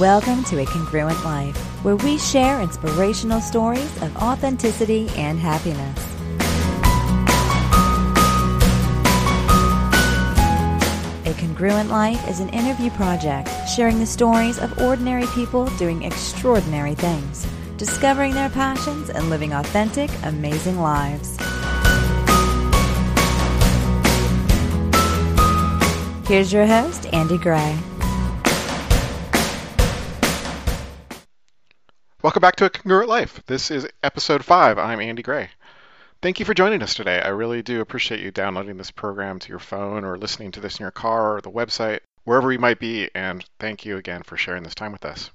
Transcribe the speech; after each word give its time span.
Welcome 0.00 0.44
to 0.44 0.58
A 0.58 0.64
Congruent 0.64 1.22
Life, 1.26 1.58
where 1.84 1.96
we 1.96 2.16
share 2.16 2.62
inspirational 2.62 3.42
stories 3.42 3.94
of 4.00 4.16
authenticity 4.16 5.10
and 5.10 5.38
happiness. 5.38 5.98
A 11.26 11.38
Congruent 11.38 11.90
Life 11.90 12.26
is 12.30 12.40
an 12.40 12.48
interview 12.48 12.88
project 12.92 13.50
sharing 13.68 13.98
the 13.98 14.06
stories 14.06 14.58
of 14.58 14.80
ordinary 14.80 15.26
people 15.34 15.66
doing 15.76 16.04
extraordinary 16.04 16.94
things, 16.94 17.46
discovering 17.76 18.32
their 18.32 18.48
passions, 18.48 19.10
and 19.10 19.28
living 19.28 19.52
authentic, 19.52 20.10
amazing 20.22 20.80
lives. 20.80 21.36
Here's 26.26 26.50
your 26.50 26.64
host, 26.64 27.04
Andy 27.12 27.36
Gray. 27.36 27.78
Welcome 32.22 32.42
back 32.42 32.56
to 32.56 32.66
A 32.66 32.70
Congruent 32.70 33.08
Life. 33.08 33.42
This 33.46 33.70
is 33.70 33.88
episode 34.02 34.44
five. 34.44 34.78
I'm 34.78 35.00
Andy 35.00 35.22
Gray. 35.22 35.48
Thank 36.20 36.38
you 36.38 36.44
for 36.44 36.52
joining 36.52 36.82
us 36.82 36.92
today. 36.92 37.18
I 37.18 37.28
really 37.28 37.62
do 37.62 37.80
appreciate 37.80 38.20
you 38.20 38.30
downloading 38.30 38.76
this 38.76 38.90
program 38.90 39.38
to 39.38 39.48
your 39.48 39.58
phone 39.58 40.04
or 40.04 40.18
listening 40.18 40.52
to 40.52 40.60
this 40.60 40.78
in 40.78 40.82
your 40.82 40.90
car 40.90 41.36
or 41.36 41.40
the 41.40 41.50
website, 41.50 42.00
wherever 42.24 42.52
you 42.52 42.58
might 42.58 42.78
be, 42.78 43.08
and 43.14 43.42
thank 43.58 43.86
you 43.86 43.96
again 43.96 44.22
for 44.22 44.36
sharing 44.36 44.64
this 44.64 44.74
time 44.74 44.92
with 44.92 45.06
us. 45.06 45.30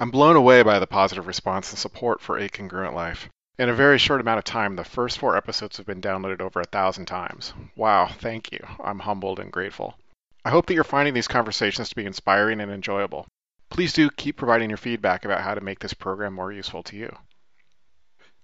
I'm 0.00 0.10
blown 0.10 0.34
away 0.34 0.64
by 0.64 0.80
the 0.80 0.88
positive 0.88 1.28
response 1.28 1.70
and 1.70 1.78
support 1.78 2.20
for 2.20 2.36
A 2.36 2.48
Congruent 2.48 2.96
Life. 2.96 3.28
In 3.56 3.68
a 3.68 3.72
very 3.72 3.98
short 3.98 4.20
amount 4.20 4.38
of 4.38 4.44
time, 4.44 4.74
the 4.74 4.82
first 4.82 5.20
four 5.20 5.36
episodes 5.36 5.76
have 5.76 5.86
been 5.86 6.02
downloaded 6.02 6.40
over 6.40 6.60
a 6.60 6.64
thousand 6.64 7.06
times. 7.06 7.52
Wow, 7.76 8.08
thank 8.08 8.50
you. 8.50 8.58
I'm 8.82 8.98
humbled 8.98 9.38
and 9.38 9.52
grateful. 9.52 9.96
I 10.44 10.50
hope 10.50 10.66
that 10.66 10.74
you're 10.74 10.82
finding 10.82 11.14
these 11.14 11.28
conversations 11.28 11.90
to 11.90 11.94
be 11.94 12.04
inspiring 12.04 12.60
and 12.60 12.72
enjoyable. 12.72 13.28
Please 13.74 13.92
do 13.92 14.08
keep 14.08 14.36
providing 14.36 14.70
your 14.70 14.76
feedback 14.76 15.24
about 15.24 15.40
how 15.40 15.52
to 15.52 15.60
make 15.60 15.80
this 15.80 15.94
program 15.94 16.32
more 16.32 16.52
useful 16.52 16.84
to 16.84 16.96
you. 16.96 17.18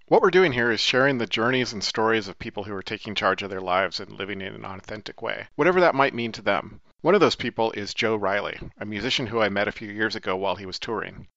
What 0.09 0.23
we're 0.23 0.33
doing 0.33 0.51
here 0.51 0.73
is 0.73 0.81
sharing 0.81 1.19
the 1.19 1.27
journeys 1.27 1.73
and 1.73 1.85
stories 1.85 2.27
of 2.27 2.41
people 2.41 2.65
who 2.65 2.75
are 2.75 2.83
taking 2.83 3.15
charge 3.15 3.41
of 3.45 3.49
their 3.49 3.61
lives 3.61 4.01
and 4.01 4.11
living 4.11 4.41
in 4.41 4.57
an 4.57 4.65
authentic 4.65 5.23
way, 5.23 5.47
whatever 5.55 5.81
that 5.83 5.95
might 5.95 6.15
mean 6.15 6.33
to 6.33 6.43
them. 6.43 6.81
One 7.03 7.15
of 7.15 7.21
those 7.21 7.37
people 7.37 7.71
is 7.77 7.95
Joe 7.95 8.17
Reilly, 8.17 8.59
a 8.79 8.85
musician 8.85 9.29
who 9.29 9.41
I 9.41 9.49
met 9.49 9.69
a 9.69 9.73
few 9.73 9.89
years 9.89 10.17
ago 10.17 10.35
while 10.35 10.57
he 10.57 10.67
was 10.67 10.81
touring. 10.81 11.29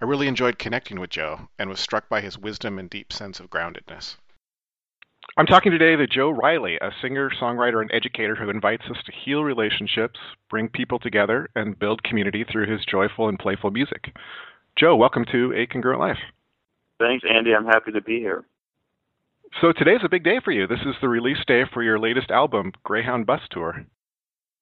I 0.00 0.04
really 0.04 0.28
enjoyed 0.28 0.56
connecting 0.56 1.00
with 1.00 1.10
Joe 1.10 1.48
and 1.58 1.68
was 1.68 1.80
struck 1.80 2.08
by 2.08 2.20
his 2.20 2.38
wisdom 2.38 2.78
and 2.78 2.88
deep 2.88 3.12
sense 3.12 3.40
of 3.40 3.50
groundedness. 3.50 4.16
I'm 5.36 5.46
talking 5.46 5.70
today 5.70 5.94
to 5.94 6.06
Joe 6.08 6.30
Reilly, 6.30 6.76
a 6.80 6.90
singer, 7.00 7.30
songwriter, 7.40 7.80
and 7.80 7.90
educator 7.92 8.34
who 8.34 8.50
invites 8.50 8.82
us 8.90 8.96
to 9.06 9.12
heal 9.12 9.44
relationships, 9.44 10.18
bring 10.48 10.68
people 10.68 10.98
together, 10.98 11.48
and 11.54 11.78
build 11.78 12.02
community 12.02 12.44
through 12.44 12.70
his 12.70 12.84
joyful 12.84 13.28
and 13.28 13.38
playful 13.38 13.70
music. 13.70 14.12
Joe, 14.76 14.96
welcome 14.96 15.24
to 15.30 15.52
A 15.54 15.66
Congruent 15.66 16.00
Life. 16.00 16.18
Thanks, 16.98 17.24
Andy. 17.32 17.54
I'm 17.54 17.64
happy 17.64 17.92
to 17.92 18.00
be 18.00 18.18
here. 18.18 18.44
So 19.60 19.72
today's 19.72 20.00
a 20.04 20.08
big 20.08 20.24
day 20.24 20.40
for 20.44 20.50
you. 20.50 20.66
This 20.66 20.80
is 20.80 20.96
the 21.00 21.08
release 21.08 21.44
day 21.46 21.62
for 21.72 21.82
your 21.82 21.98
latest 21.98 22.30
album, 22.32 22.72
Greyhound 22.82 23.24
Bus 23.24 23.40
Tour. 23.52 23.84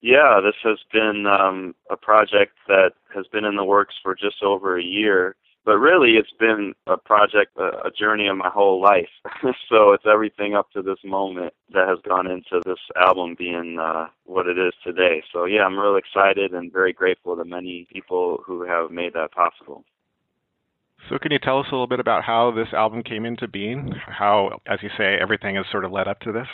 Yeah, 0.02 0.40
this 0.44 0.54
has 0.64 0.78
been 0.92 1.24
um, 1.26 1.74
a 1.90 1.96
project 1.96 2.52
that 2.68 2.90
has 3.14 3.26
been 3.32 3.46
in 3.46 3.56
the 3.56 3.64
works 3.64 3.94
for 4.02 4.14
just 4.14 4.42
over 4.42 4.78
a 4.78 4.84
year 4.84 5.34
but 5.68 5.76
really 5.76 6.12
it's 6.12 6.32
been 6.40 6.72
a 6.86 6.96
project 6.96 7.54
a, 7.58 7.90
journey 7.90 8.26
of 8.26 8.38
my 8.38 8.48
whole 8.48 8.80
life. 8.80 9.12
So 9.68 9.92
it's 9.92 10.04
everything 10.10 10.54
up 10.54 10.70
to 10.72 10.80
this 10.80 10.98
moment 11.04 11.52
that 11.74 11.86
has 11.86 11.98
gone 12.08 12.26
into 12.26 12.62
this 12.64 12.78
album 12.96 13.36
being 13.38 13.78
uh, 13.78 14.06
what 14.24 14.46
it 14.46 14.56
is 14.56 14.72
today. 14.82 15.22
So 15.30 15.44
yeah 15.44 15.64
i'm 15.66 15.78
real 15.78 15.96
excited 15.96 16.54
and 16.54 16.72
very 16.72 16.94
grateful 16.94 17.36
to 17.36 17.44
many 17.44 17.86
people 17.92 18.42
who 18.46 18.62
have 18.62 18.90
made 18.90 19.12
that 19.12 19.32
possible. 19.32 19.84
So 21.10 21.18
can 21.18 21.32
you 21.32 21.38
tell 21.38 21.58
us 21.58 21.66
a 21.70 21.74
little 21.74 21.86
bit 21.86 22.00
about 22.00 22.24
how 22.24 22.50
this 22.50 22.72
album 22.72 23.02
came 23.02 23.26
into 23.26 23.46
being? 23.46 23.92
How 24.06 24.60
as 24.66 24.78
you 24.82 24.88
say 24.96 25.16
everything 25.20 25.56
has 25.56 25.66
sort 25.70 25.84
of 25.84 25.92
led 25.92 26.08
up 26.08 26.20
to 26.20 26.32
this 26.32 26.48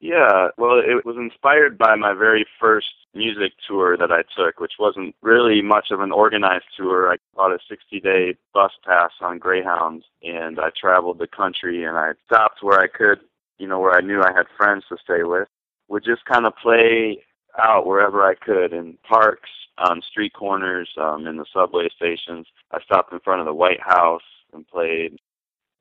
yeah, 0.00 0.48
well, 0.56 0.78
it 0.78 1.04
was 1.04 1.16
inspired 1.16 1.76
by 1.76 1.96
my 1.96 2.14
very 2.14 2.46
first 2.60 2.86
music 3.14 3.52
tour 3.66 3.96
that 3.96 4.12
I 4.12 4.22
took, 4.36 4.60
which 4.60 4.74
wasn't 4.78 5.16
really 5.22 5.60
much 5.60 5.90
of 5.90 6.00
an 6.00 6.12
organized 6.12 6.66
tour. 6.76 7.12
I 7.12 7.16
bought 7.34 7.52
a 7.52 7.58
60 7.68 8.00
day 8.00 8.36
bus 8.54 8.70
pass 8.86 9.10
on 9.20 9.38
Greyhound 9.38 10.04
and 10.22 10.60
I 10.60 10.70
traveled 10.78 11.18
the 11.18 11.26
country 11.26 11.84
and 11.84 11.96
I 11.96 12.12
stopped 12.26 12.62
where 12.62 12.78
I 12.78 12.86
could, 12.86 13.18
you 13.58 13.66
know, 13.66 13.80
where 13.80 13.96
I 13.96 14.00
knew 14.00 14.22
I 14.22 14.32
had 14.32 14.46
friends 14.56 14.84
to 14.88 14.96
stay 15.02 15.24
with. 15.24 15.48
Would 15.88 16.04
just 16.04 16.24
kind 16.26 16.46
of 16.46 16.54
play 16.62 17.18
out 17.58 17.86
wherever 17.86 18.24
I 18.24 18.34
could 18.34 18.72
in 18.72 18.98
parks, 19.08 19.50
on 19.78 20.02
street 20.02 20.32
corners, 20.34 20.88
um, 21.00 21.26
in 21.26 21.36
the 21.36 21.46
subway 21.52 21.88
stations. 21.94 22.46
I 22.72 22.80
stopped 22.82 23.12
in 23.12 23.20
front 23.20 23.40
of 23.40 23.46
the 23.46 23.54
White 23.54 23.80
House 23.80 24.22
and 24.52 24.66
played 24.66 25.18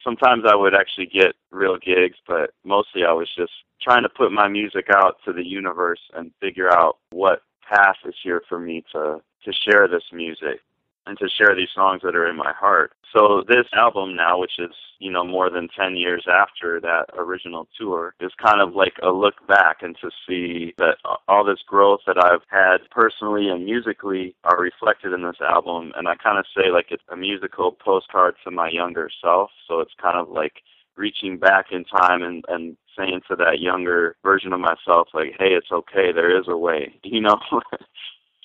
sometimes 0.03 0.43
I 0.47 0.55
would 0.55 0.73
actually 0.73 1.07
get 1.07 1.35
real 1.51 1.77
gigs, 1.77 2.17
but 2.27 2.51
mostly 2.63 3.03
I 3.03 3.13
was 3.13 3.29
just 3.35 3.51
trying 3.81 4.03
to 4.03 4.09
put 4.09 4.31
my 4.31 4.47
music 4.47 4.87
out 4.93 5.17
to 5.25 5.33
the 5.33 5.45
universe 5.45 5.99
and 6.15 6.31
figure 6.41 6.71
out 6.71 6.97
what 7.11 7.41
path 7.67 7.97
is 8.05 8.15
here 8.23 8.41
for 8.47 8.59
me 8.59 8.83
to 8.93 9.21
to 9.43 9.53
share 9.53 9.87
this 9.87 10.03
music 10.11 10.59
and 11.07 11.17
to 11.19 11.29
share 11.29 11.55
these 11.55 11.69
songs 11.73 12.01
that 12.03 12.15
are 12.15 12.27
in 12.27 12.35
my 12.35 12.53
heart. 12.53 12.91
So 13.15 13.43
this 13.47 13.65
album 13.73 14.15
now, 14.15 14.39
which 14.39 14.59
is, 14.59 14.71
you 14.99 15.11
know, 15.11 15.23
more 15.23 15.49
than 15.49 15.69
10 15.77 15.95
years 15.95 16.25
after 16.29 16.79
that 16.81 17.05
original 17.17 17.67
tour, 17.79 18.13
is 18.19 18.31
kind 18.43 18.61
of 18.61 18.75
like 18.75 18.93
a 19.01 19.09
look 19.09 19.35
back 19.47 19.77
and 19.81 19.95
to 20.01 20.09
see 20.27 20.73
that 20.77 20.97
all 21.27 21.45
this 21.45 21.61
growth 21.65 22.01
that 22.05 22.17
I've 22.23 22.45
had 22.49 22.89
personally 22.91 23.47
and 23.47 23.65
musically 23.65 24.35
are 24.43 24.59
reflected 24.59 25.13
in 25.13 25.23
this 25.23 25.41
album. 25.41 25.93
And 25.95 26.07
I 26.07 26.15
kind 26.15 26.37
of 26.37 26.45
say 26.55 26.69
like 26.71 26.87
it's 26.89 27.03
a 27.09 27.15
musical 27.15 27.71
postcard 27.71 28.35
to 28.43 28.51
my 28.51 28.69
younger 28.69 29.09
self. 29.23 29.51
So 29.67 29.79
it's 29.79 29.93
kind 30.01 30.17
of 30.17 30.29
like 30.29 30.53
reaching 30.97 31.37
back 31.37 31.67
in 31.71 31.85
time 31.85 32.23
and, 32.23 32.43
and 32.49 32.75
saying 32.97 33.21
to 33.29 33.35
that 33.35 33.59
younger 33.59 34.15
version 34.23 34.51
of 34.51 34.59
myself, 34.59 35.07
like, 35.13 35.33
hey, 35.39 35.49
it's 35.49 35.71
okay. 35.71 36.11
There 36.13 36.37
is 36.37 36.45
a 36.47 36.57
way, 36.57 36.93
you 37.03 37.21
know? 37.21 37.39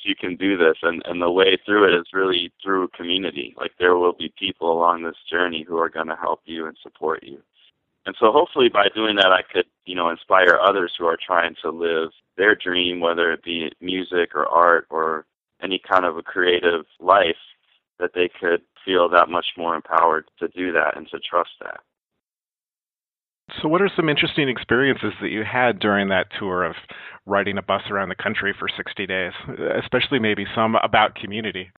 You 0.03 0.15
can 0.15 0.37
do 0.37 0.57
this. 0.57 0.77
And 0.83 1.03
and 1.07 1.21
the 1.21 1.31
way 1.31 1.59
through 1.65 1.89
it 1.89 1.99
is 1.99 2.07
really 2.13 2.53
through 2.63 2.89
community. 2.89 3.55
Like 3.57 3.73
there 3.79 3.97
will 3.97 4.13
be 4.13 4.33
people 4.39 4.73
along 4.73 5.03
this 5.03 5.17
journey 5.31 5.65
who 5.67 5.79
are 5.79 5.89
going 5.89 6.09
to 6.09 6.17
help 6.17 6.41
you 6.45 6.67
and 6.67 6.77
support 6.83 7.23
you. 7.23 7.39
And 8.05 8.17
so 8.19 8.33
hopefully 8.33 8.69
by 8.69 8.89
doing 8.95 9.17
that 9.17 9.33
i 9.33 9.43
could 9.43 9.67
you 9.85 9.95
know 9.95 10.11
inspire 10.11 10.59
others 10.61 10.93
who 10.99 11.07
are 11.07 11.19
trying 11.25 11.55
to 11.63 11.71
live 11.71 12.11
their 12.37 12.55
dream 12.55 13.01
whether 13.01 13.33
it 13.33 13.45
be 13.45 13.71
music 13.81 14.35
or 14.35 14.47
art 14.49 14.87
or 14.91 15.25
any 15.63 15.81
kind 15.89 16.05
of 16.05 16.17
a 16.17 16.23
creative 16.23 16.85
life 16.99 17.37
that 17.99 18.11
they 18.15 18.29
could 18.41 18.63
feel 18.85 19.09
that 19.09 19.29
much 19.29 19.47
more 19.57 19.77
empowered 19.77 20.29
to 20.39 20.49
do 20.49 20.73
that 20.73 20.97
and 20.97 21.09
to 21.09 21.21
trust 21.21 21.51
that 21.61 21.81
so, 23.61 23.69
what 23.69 23.83
are 23.83 23.91
some 23.95 24.09
interesting 24.09 24.49
experiences 24.49 25.13
that 25.21 25.31
you 25.31 25.43
had 25.45 25.79
during 25.79 26.09
that 26.09 26.29
tour 26.39 26.65
of 26.65 26.75
riding 27.27 27.59
a 27.59 27.63
bus 27.63 27.83
around 27.91 28.09
the 28.09 28.15
country 28.15 28.55
for 28.59 28.69
60 28.69 29.07
days, 29.07 29.33
especially 29.83 30.19
maybe 30.19 30.47
some 30.55 30.77
about 30.77 31.15
community? 31.15 31.71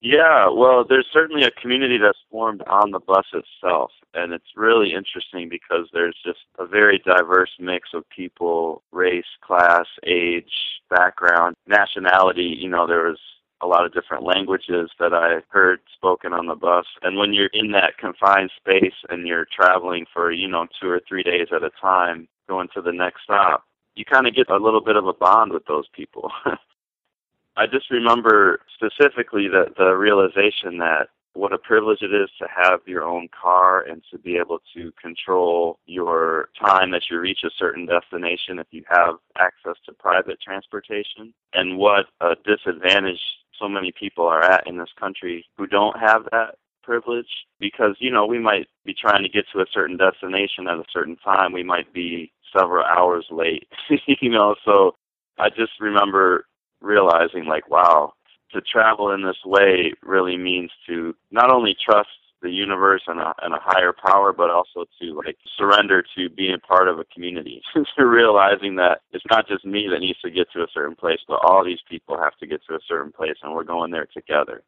Yeah, 0.00 0.48
well, 0.48 0.84
there's 0.88 1.08
certainly 1.12 1.42
a 1.42 1.60
community 1.60 1.98
that's 1.98 2.18
formed 2.30 2.62
on 2.68 2.92
the 2.92 3.00
bus 3.00 3.26
itself, 3.32 3.90
and 4.14 4.32
it's 4.32 4.52
really 4.54 4.92
interesting 4.92 5.48
because 5.48 5.88
there's 5.92 6.16
just 6.24 6.38
a 6.58 6.66
very 6.66 7.02
diverse 7.04 7.50
mix 7.58 7.88
of 7.94 8.08
people, 8.08 8.84
race, 8.92 9.24
class, 9.42 9.86
age, 10.06 10.52
background, 10.88 11.56
nationality. 11.66 12.56
You 12.60 12.68
know, 12.68 12.86
there 12.86 13.08
was 13.08 13.18
a 13.60 13.66
lot 13.66 13.84
of 13.84 13.92
different 13.92 14.24
languages 14.24 14.90
that 14.98 15.12
I 15.12 15.40
heard 15.48 15.80
spoken 15.94 16.32
on 16.32 16.46
the 16.46 16.54
bus. 16.54 16.86
And 17.02 17.16
when 17.18 17.32
you're 17.32 17.50
in 17.52 17.72
that 17.72 17.98
confined 17.98 18.50
space 18.56 18.94
and 19.08 19.26
you're 19.26 19.46
traveling 19.46 20.06
for, 20.12 20.30
you 20.30 20.48
know, 20.48 20.66
two 20.80 20.88
or 20.88 21.00
three 21.08 21.22
days 21.22 21.48
at 21.54 21.64
a 21.64 21.70
time, 21.80 22.28
going 22.48 22.68
to 22.74 22.80
the 22.80 22.92
next 22.92 23.22
stop, 23.24 23.64
you 23.94 24.04
kind 24.04 24.26
of 24.26 24.34
get 24.34 24.50
a 24.50 24.56
little 24.56 24.80
bit 24.80 24.96
of 24.96 25.06
a 25.06 25.12
bond 25.12 25.52
with 25.52 25.66
those 25.66 25.86
people. 25.94 26.30
I 27.56 27.66
just 27.66 27.90
remember 27.90 28.60
specifically 28.74 29.48
that 29.48 29.74
the 29.76 29.90
realization 29.94 30.78
that 30.78 31.08
what 31.34 31.52
a 31.52 31.58
privilege 31.58 32.02
it 32.02 32.12
is 32.12 32.28
to 32.38 32.46
have 32.52 32.80
your 32.86 33.04
own 33.04 33.28
car 33.28 33.82
and 33.82 34.02
to 34.10 34.18
be 34.18 34.36
able 34.36 34.58
to 34.74 34.92
control 35.00 35.78
your 35.86 36.48
time 36.58 36.94
as 36.94 37.02
you 37.10 37.18
reach 37.20 37.40
a 37.44 37.50
certain 37.56 37.86
destination 37.86 38.58
if 38.58 38.66
you 38.70 38.82
have 38.88 39.16
access 39.38 39.76
to 39.86 39.92
private 39.92 40.40
transportation 40.40 41.32
and 41.52 41.78
what 41.78 42.06
a 42.20 42.34
disadvantage 42.44 43.20
so 43.58 43.68
many 43.68 43.92
people 43.92 44.26
are 44.26 44.42
at 44.42 44.66
in 44.66 44.78
this 44.78 44.92
country 44.98 45.44
who 45.56 45.66
don't 45.66 45.98
have 45.98 46.24
that 46.32 46.56
privilege 46.82 47.28
because 47.60 47.96
you 47.98 48.10
know 48.10 48.26
we 48.26 48.38
might 48.38 48.66
be 48.84 48.94
trying 48.94 49.22
to 49.22 49.28
get 49.28 49.44
to 49.52 49.60
a 49.60 49.66
certain 49.72 49.96
destination 49.96 50.68
at 50.68 50.78
a 50.78 50.84
certain 50.92 51.16
time. 51.16 51.52
We 51.52 51.62
might 51.62 51.92
be 51.92 52.32
several 52.56 52.84
hours 52.84 53.26
late 53.30 53.68
you 54.20 54.30
know. 54.30 54.54
So 54.64 54.94
i 55.38 55.48
just 55.50 55.72
remember 55.80 56.46
realizing 56.80 57.44
like 57.46 57.68
wow 57.70 58.12
to 58.52 58.60
travel 58.62 59.10
in 59.12 59.22
this 59.22 59.36
way 59.44 59.92
really 60.02 60.36
means 60.36 60.70
to 60.86 61.14
not 61.30 61.50
only 61.50 61.76
trust 61.84 62.08
the 62.42 62.50
universe 62.50 63.02
and 63.06 63.20
a, 63.20 63.34
and 63.42 63.54
a 63.54 63.60
higher 63.60 63.92
power, 63.92 64.32
but 64.32 64.50
also 64.50 64.84
to 65.00 65.14
like 65.14 65.36
surrender 65.56 66.04
to 66.16 66.28
being 66.30 66.58
part 66.60 66.88
of 66.88 66.98
a 66.98 67.04
community. 67.04 67.62
to 67.96 68.06
realizing 68.06 68.76
that 68.76 69.00
it's 69.12 69.24
not 69.30 69.48
just 69.48 69.64
me 69.64 69.88
that 69.90 70.00
needs 70.00 70.20
to 70.20 70.30
get 70.30 70.50
to 70.52 70.62
a 70.62 70.68
certain 70.72 70.96
place, 70.96 71.20
but 71.26 71.40
all 71.44 71.64
these 71.64 71.82
people 71.88 72.18
have 72.18 72.36
to 72.38 72.46
get 72.46 72.60
to 72.68 72.74
a 72.74 72.80
certain 72.86 73.12
place, 73.12 73.36
and 73.42 73.54
we're 73.54 73.64
going 73.64 73.90
there 73.90 74.06
together. 74.12 74.62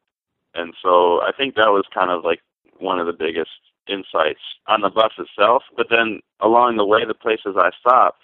And 0.53 0.73
so 0.81 1.21
I 1.21 1.31
think 1.35 1.55
that 1.55 1.71
was 1.71 1.85
kind 1.93 2.11
of 2.11 2.23
like 2.23 2.41
one 2.79 2.99
of 2.99 3.07
the 3.07 3.13
biggest 3.13 3.51
insights 3.87 4.41
on 4.67 4.81
the 4.81 4.89
bus 4.89 5.11
itself. 5.17 5.63
But 5.75 5.87
then 5.89 6.19
along 6.39 6.77
the 6.77 6.85
way, 6.85 7.05
the 7.05 7.13
places 7.13 7.55
I 7.57 7.71
stopped, 7.79 8.21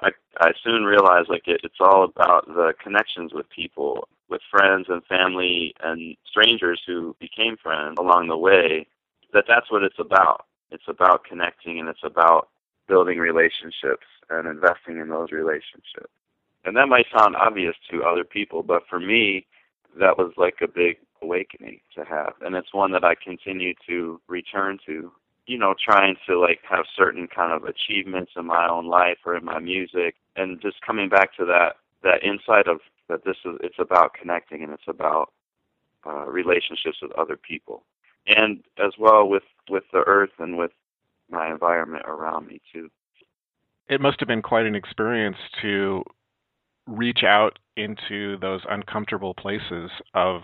I 0.00 0.10
I 0.40 0.52
soon 0.64 0.84
realized 0.84 1.28
like 1.28 1.46
it, 1.46 1.60
it's 1.64 1.80
all 1.80 2.04
about 2.04 2.46
the 2.46 2.74
connections 2.82 3.32
with 3.32 3.48
people, 3.50 4.08
with 4.32 4.40
friends 4.50 4.86
and 4.88 5.04
family 5.04 5.74
and 5.84 6.16
strangers 6.28 6.80
who 6.86 7.14
became 7.20 7.56
friends 7.62 7.96
along 8.00 8.28
the 8.28 8.36
way. 8.36 8.86
That 9.32 9.44
that's 9.46 9.70
what 9.70 9.82
it's 9.82 9.98
about. 10.00 10.46
It's 10.70 10.88
about 10.88 11.24
connecting 11.24 11.78
and 11.78 11.88
it's 11.88 12.02
about 12.02 12.48
building 12.88 13.18
relationships 13.18 14.06
and 14.30 14.48
investing 14.48 14.98
in 14.98 15.10
those 15.10 15.30
relationships. 15.30 16.10
And 16.64 16.76
that 16.76 16.88
might 16.88 17.06
sound 17.16 17.36
obvious 17.36 17.74
to 17.90 18.04
other 18.04 18.24
people, 18.24 18.62
but 18.62 18.82
for 18.88 18.98
me, 18.98 19.46
that 20.00 20.16
was 20.16 20.32
like 20.36 20.56
a 20.62 20.68
big 20.68 20.96
awakening 21.22 21.80
to 21.94 22.04
have. 22.04 22.32
And 22.40 22.56
it's 22.56 22.72
one 22.72 22.92
that 22.92 23.04
I 23.04 23.14
continue 23.14 23.74
to 23.88 24.20
return 24.28 24.78
to, 24.86 25.12
you 25.46 25.58
know, 25.58 25.74
trying 25.82 26.16
to 26.26 26.38
like 26.40 26.60
have 26.68 26.84
certain 26.96 27.28
kind 27.28 27.52
of 27.52 27.64
achievements 27.64 28.32
in 28.36 28.46
my 28.46 28.66
own 28.68 28.86
life 28.86 29.18
or 29.26 29.36
in 29.36 29.44
my 29.44 29.58
music 29.58 30.14
and 30.36 30.60
just 30.62 30.80
coming 30.86 31.08
back 31.08 31.36
to 31.36 31.44
that 31.44 31.76
that 32.02 32.24
insight 32.24 32.66
of 32.66 32.80
that 33.08 33.24
this 33.24 33.36
is 33.44 33.56
it's 33.62 33.78
about 33.78 34.14
connecting 34.14 34.62
and 34.62 34.72
it's 34.72 34.88
about 34.88 35.32
uh, 36.06 36.26
relationships 36.26 36.98
with 37.00 37.12
other 37.12 37.36
people. 37.36 37.84
And 38.26 38.62
as 38.78 38.92
well 38.98 39.28
with 39.28 39.42
with 39.68 39.84
the 39.92 40.02
earth 40.06 40.30
and 40.38 40.56
with 40.56 40.72
my 41.30 41.50
environment 41.50 42.04
around 42.06 42.46
me 42.46 42.60
too. 42.72 42.90
It 43.88 44.00
must 44.00 44.20
have 44.20 44.28
been 44.28 44.42
quite 44.42 44.66
an 44.66 44.74
experience 44.74 45.36
to 45.60 46.04
reach 46.86 47.22
out 47.24 47.58
into 47.76 48.36
those 48.38 48.60
uncomfortable 48.68 49.34
places 49.34 49.90
of 50.14 50.42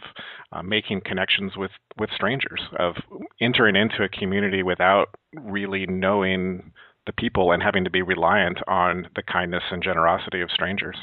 uh, 0.53 0.63
making 0.63 1.01
connections 1.05 1.53
with 1.57 1.73
with 1.99 2.11
strangers 2.15 2.61
of 2.79 2.95
entering 3.41 3.77
into 3.77 4.03
a 4.03 4.09
community 4.09 4.63
without 4.63 5.09
really 5.35 5.87
knowing 5.87 6.73
the 7.07 7.13
people 7.13 7.53
and 7.53 7.63
having 7.63 7.85
to 7.85 7.91
be 7.91 8.03
reliant 8.03 8.59
on 8.69 9.09
the 9.17 9.23
kindness 9.23 9.63
and 9.71 9.83
generosity 9.83 10.41
of 10.41 10.51
strangers 10.51 10.97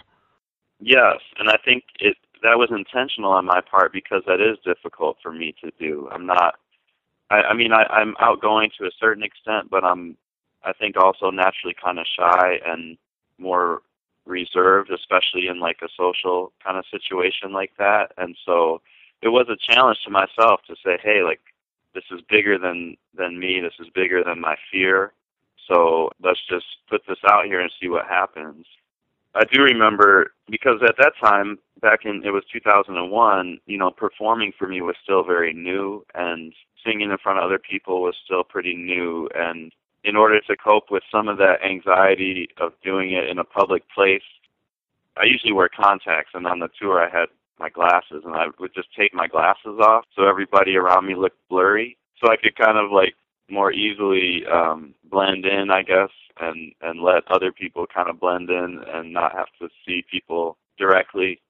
yes 0.85 1.19
and 1.39 1.49
i 1.49 1.57
think 1.65 1.83
it 1.99 2.17
that 2.43 2.57
was 2.57 2.69
intentional 2.71 3.31
on 3.31 3.45
my 3.45 3.61
part 3.61 3.91
because 3.91 4.21
that 4.27 4.39
is 4.39 4.57
difficult 4.63 5.17
for 5.21 5.31
me 5.31 5.53
to 5.63 5.71
do 5.79 6.07
i'm 6.11 6.25
not 6.25 6.55
i 7.29 7.41
i 7.41 7.53
mean 7.53 7.71
i 7.71 7.83
i'm 7.89 8.15
outgoing 8.19 8.69
to 8.77 8.85
a 8.85 8.91
certain 8.99 9.23
extent 9.23 9.69
but 9.69 9.83
i'm 9.83 10.15
i 10.63 10.71
think 10.73 10.95
also 10.97 11.29
naturally 11.29 11.75
kind 11.83 11.99
of 11.99 12.05
shy 12.17 12.59
and 12.65 12.97
more 13.37 13.81
reserved, 14.25 14.91
especially 14.91 15.47
in 15.47 15.59
like 15.59 15.77
a 15.81 15.89
social 15.97 16.51
kind 16.63 16.77
of 16.77 16.85
situation 16.91 17.53
like 17.53 17.71
that. 17.77 18.11
And 18.17 18.35
so 18.45 18.81
it 19.21 19.29
was 19.29 19.47
a 19.49 19.73
challenge 19.73 19.99
to 20.05 20.09
myself 20.09 20.61
to 20.67 20.75
say, 20.83 20.97
hey, 21.01 21.23
like 21.23 21.41
this 21.93 22.03
is 22.11 22.21
bigger 22.29 22.57
than 22.57 22.97
than 23.17 23.39
me. 23.39 23.59
This 23.61 23.73
is 23.79 23.87
bigger 23.93 24.23
than 24.23 24.41
my 24.41 24.55
fear. 24.71 25.13
So 25.67 26.09
let's 26.21 26.39
just 26.49 26.65
put 26.89 27.01
this 27.07 27.17
out 27.29 27.45
here 27.45 27.59
and 27.61 27.71
see 27.81 27.87
what 27.87 28.05
happens. 28.07 28.65
I 29.33 29.43
do 29.51 29.61
remember 29.63 30.33
because 30.49 30.81
at 30.87 30.95
that 30.97 31.13
time, 31.21 31.57
back 31.81 31.99
in 32.05 32.21
it 32.25 32.31
was 32.31 32.43
2001, 32.51 33.59
you 33.65 33.77
know, 33.77 33.91
performing 33.91 34.51
for 34.57 34.67
me 34.67 34.81
was 34.81 34.95
still 35.03 35.23
very 35.23 35.53
new, 35.53 36.05
and 36.13 36.53
singing 36.85 37.09
in 37.09 37.17
front 37.17 37.39
of 37.39 37.45
other 37.45 37.59
people 37.59 38.01
was 38.01 38.15
still 38.23 38.43
pretty 38.43 38.75
new, 38.75 39.29
and 39.35 39.71
in 40.03 40.15
order 40.15 40.39
to 40.39 40.55
cope 40.55 40.91
with 40.91 41.03
some 41.11 41.27
of 41.27 41.37
that 41.37 41.63
anxiety 41.65 42.47
of 42.61 42.73
doing 42.83 43.11
it 43.11 43.27
in 43.27 43.39
a 43.39 43.43
public 43.43 43.83
place, 43.93 44.21
I 45.17 45.23
usually 45.25 45.53
wear 45.53 45.69
contacts, 45.69 46.31
and 46.33 46.45
on 46.45 46.59
the 46.59 46.69
tour 46.79 47.01
I 47.01 47.09
had 47.09 47.29
my 47.59 47.69
glasses, 47.69 48.23
and 48.25 48.35
I 48.35 48.47
would 48.59 48.73
just 48.75 48.89
take 48.95 49.13
my 49.13 49.27
glasses 49.27 49.79
off 49.81 50.05
so 50.15 50.27
everybody 50.27 50.75
around 50.75 51.07
me 51.07 51.15
looked 51.15 51.39
blurry, 51.49 51.97
so 52.21 52.31
I 52.31 52.35
could 52.35 52.55
kind 52.55 52.77
of 52.77 52.91
like 52.91 53.15
more 53.49 53.71
easily 53.71 54.43
um, 54.51 54.93
blend 55.09 55.45
in, 55.45 55.69
I 55.71 55.83
guess, 55.83 56.09
and 56.39 56.73
and 56.81 57.01
let 57.01 57.29
other 57.31 57.51
people 57.51 57.85
kind 57.93 58.09
of 58.09 58.19
blend 58.19 58.49
in 58.49 58.81
and 58.93 59.13
not 59.13 59.33
have 59.33 59.47
to 59.59 59.69
see 59.85 60.03
people 60.09 60.57
directly. 60.77 61.41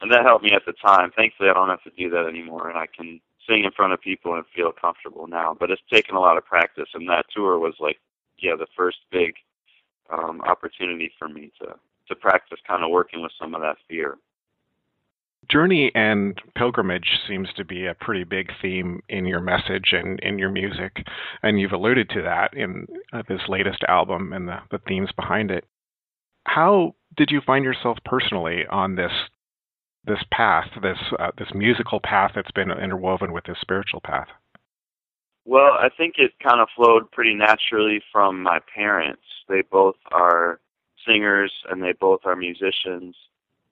And 0.00 0.12
that 0.12 0.24
helped 0.24 0.44
me 0.44 0.52
at 0.52 0.62
the 0.66 0.72
time. 0.72 1.10
Thankfully, 1.16 1.48
I 1.50 1.54
don't 1.54 1.68
have 1.70 1.82
to 1.84 1.90
do 1.96 2.08
that 2.10 2.26
anymore, 2.28 2.68
and 2.68 2.78
I 2.78 2.86
can 2.86 3.20
sing 3.48 3.64
in 3.64 3.70
front 3.72 3.92
of 3.92 4.00
people 4.00 4.34
and 4.34 4.44
feel 4.54 4.72
comfortable 4.72 5.26
now. 5.26 5.56
But 5.58 5.70
it's 5.70 5.82
taken 5.92 6.14
a 6.14 6.20
lot 6.20 6.36
of 6.36 6.44
practice, 6.44 6.88
and 6.94 7.08
that 7.08 7.26
tour 7.34 7.58
was 7.58 7.74
like, 7.80 7.98
yeah, 8.38 8.54
the 8.56 8.66
first 8.76 8.98
big 9.10 9.34
um, 10.10 10.40
opportunity 10.42 11.10
for 11.18 11.28
me 11.28 11.52
to 11.60 11.74
to 12.08 12.14
practice 12.16 12.58
kind 12.66 12.82
of 12.82 12.90
working 12.90 13.22
with 13.22 13.32
some 13.38 13.54
of 13.54 13.60
that 13.60 13.76
fear. 13.88 14.16
Journey 15.50 15.90
and 15.94 16.38
pilgrimage 16.56 17.08
seems 17.26 17.48
to 17.56 17.64
be 17.64 17.86
a 17.86 17.94
pretty 17.94 18.24
big 18.24 18.50
theme 18.60 19.00
in 19.08 19.24
your 19.24 19.40
message 19.40 19.92
and 19.92 20.20
in 20.20 20.38
your 20.38 20.50
music, 20.50 21.06
and 21.42 21.58
you've 21.58 21.72
alluded 21.72 22.10
to 22.10 22.22
that 22.22 22.54
in 22.54 22.86
uh, 23.12 23.22
this 23.28 23.40
latest 23.48 23.82
album 23.88 24.32
and 24.32 24.48
the, 24.48 24.58
the 24.70 24.78
themes 24.86 25.10
behind 25.16 25.50
it. 25.50 25.64
How 26.46 26.94
did 27.16 27.30
you 27.30 27.40
find 27.46 27.64
yourself 27.64 27.98
personally 28.04 28.64
on 28.70 28.96
this 28.96 29.12
this 30.04 30.22
path, 30.32 30.68
this 30.82 30.98
uh, 31.18 31.30
this 31.38 31.48
musical 31.54 32.00
path 32.02 32.32
that's 32.34 32.50
been 32.50 32.70
interwoven 32.70 33.32
with 33.32 33.44
this 33.44 33.58
spiritual 33.60 34.00
path? 34.00 34.28
Well, 35.44 35.72
I 35.80 35.88
think 35.96 36.16
it 36.18 36.32
kind 36.42 36.60
of 36.60 36.68
flowed 36.76 37.10
pretty 37.10 37.34
naturally 37.34 38.02
from 38.12 38.42
my 38.42 38.58
parents. 38.74 39.22
They 39.48 39.62
both 39.62 39.96
are 40.12 40.60
singers 41.06 41.52
and 41.70 41.82
they 41.82 41.92
both 41.92 42.20
are 42.26 42.36
musicians. 42.36 43.16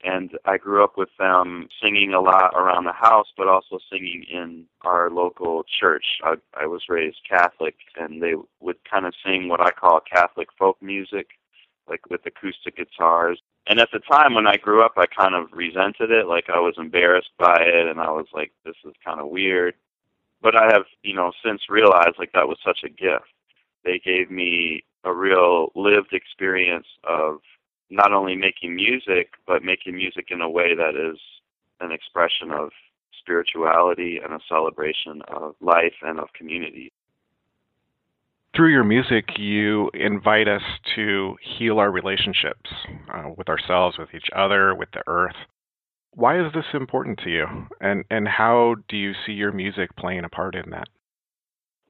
And 0.07 0.31
I 0.45 0.57
grew 0.57 0.85
up 0.85 0.97
with 0.97 1.09
them 1.19 1.69
singing 1.83 2.15
a 2.15 2.21
lot 2.21 2.55
around 2.55 2.85
the 2.85 2.93
house, 2.93 3.27
but 3.37 3.49
also 3.49 3.79
singing 3.91 4.25
in 4.33 4.65
our 4.83 5.11
local 5.11 5.65
church. 5.81 6.05
I, 6.23 6.35
I 6.55 6.67
was 6.67 6.83
raised 6.89 7.19
Catholic, 7.29 7.75
and 7.97 8.23
they 8.23 8.35
would 8.61 8.77
kind 8.89 9.05
of 9.05 9.15
sing 9.25 9.49
what 9.49 9.61
I 9.61 9.71
call 9.73 10.01
Catholic 10.01 10.49
folk 10.59 10.81
music, 10.81 11.27
like 11.89 12.09
with 12.09 12.25
acoustic 12.25 12.77
guitars 12.77 13.41
and 13.67 13.81
at 13.81 13.89
the 13.93 13.99
time 13.99 14.35
when 14.35 14.47
I 14.47 14.57
grew 14.57 14.85
up, 14.85 14.93
I 14.97 15.07
kind 15.07 15.35
of 15.35 15.49
resented 15.53 16.11
it. 16.11 16.27
Like 16.27 16.49
I 16.49 16.61
was 16.61 16.75
embarrassed 16.79 17.33
by 17.39 17.57
it, 17.61 17.89
and 17.89 18.01
I 18.01 18.11
was 18.11 18.27
like, 18.33 18.53
"This 18.65 18.77
is 18.85 18.95
kind 19.05 19.21
of 19.21 19.29
weird." 19.29 19.75
But 20.41 20.55
I 20.57 20.67
have, 20.73 20.85
you 21.03 21.15
know, 21.15 21.33
since 21.45 21.63
realized 21.69 22.17
like 22.19 22.33
that 22.33 22.47
was 22.49 22.59
such 22.65 22.85
a 22.85 22.89
gift. 22.89 23.27
They 23.85 23.99
gave 23.99 24.31
me 24.31 24.85
a 25.05 25.13
real 25.13 25.73
lived 25.75 26.13
experience 26.13 26.87
of 27.05 27.41
not 27.91 28.13
only 28.13 28.37
making 28.37 28.75
music, 28.75 29.33
but 29.47 29.63
making 29.63 29.95
music 29.95 30.29
in 30.31 30.41
a 30.41 30.51
way 30.51 30.75
that 30.75 30.95
is 30.95 31.19
an 31.81 31.93
expression 31.93 32.51
of 32.51 32.71
spirituality 33.21 34.19
and 34.23 34.33
a 34.33 34.39
celebration 34.49 35.23
of 35.29 35.55
life 35.61 35.95
and 36.03 36.19
of 36.19 36.29
community 36.33 36.93
through 38.57 38.73
your 38.73 38.85
music, 38.85 39.27
you 39.37 39.91
invite 39.93 40.49
us 40.49 40.63
to 40.95 41.37
heal 41.59 41.79
our 41.79 41.91
relationships 41.91 42.71
uh, 43.13 43.29
with 43.37 43.49
ourselves, 43.49 43.99
with 43.99 44.09
each 44.15 44.29
other, 44.35 44.75
with 44.75 44.89
the 44.93 45.03
earth. 45.07 45.37
Why 46.13 46.41
is 46.41 46.53
this 46.55 46.65
important 46.73 47.21
to 47.25 47.31
you, 47.31 47.47
and 47.81 48.05
and 48.11 48.27
how 48.27 48.77
do 48.89 48.97
you 48.97 49.13
see 49.27 49.33
your 49.33 49.53
music 49.53 49.95
playing 49.97 50.25
a 50.25 50.31
part 50.31 50.55
in 50.55 50.71
that? 50.71 50.89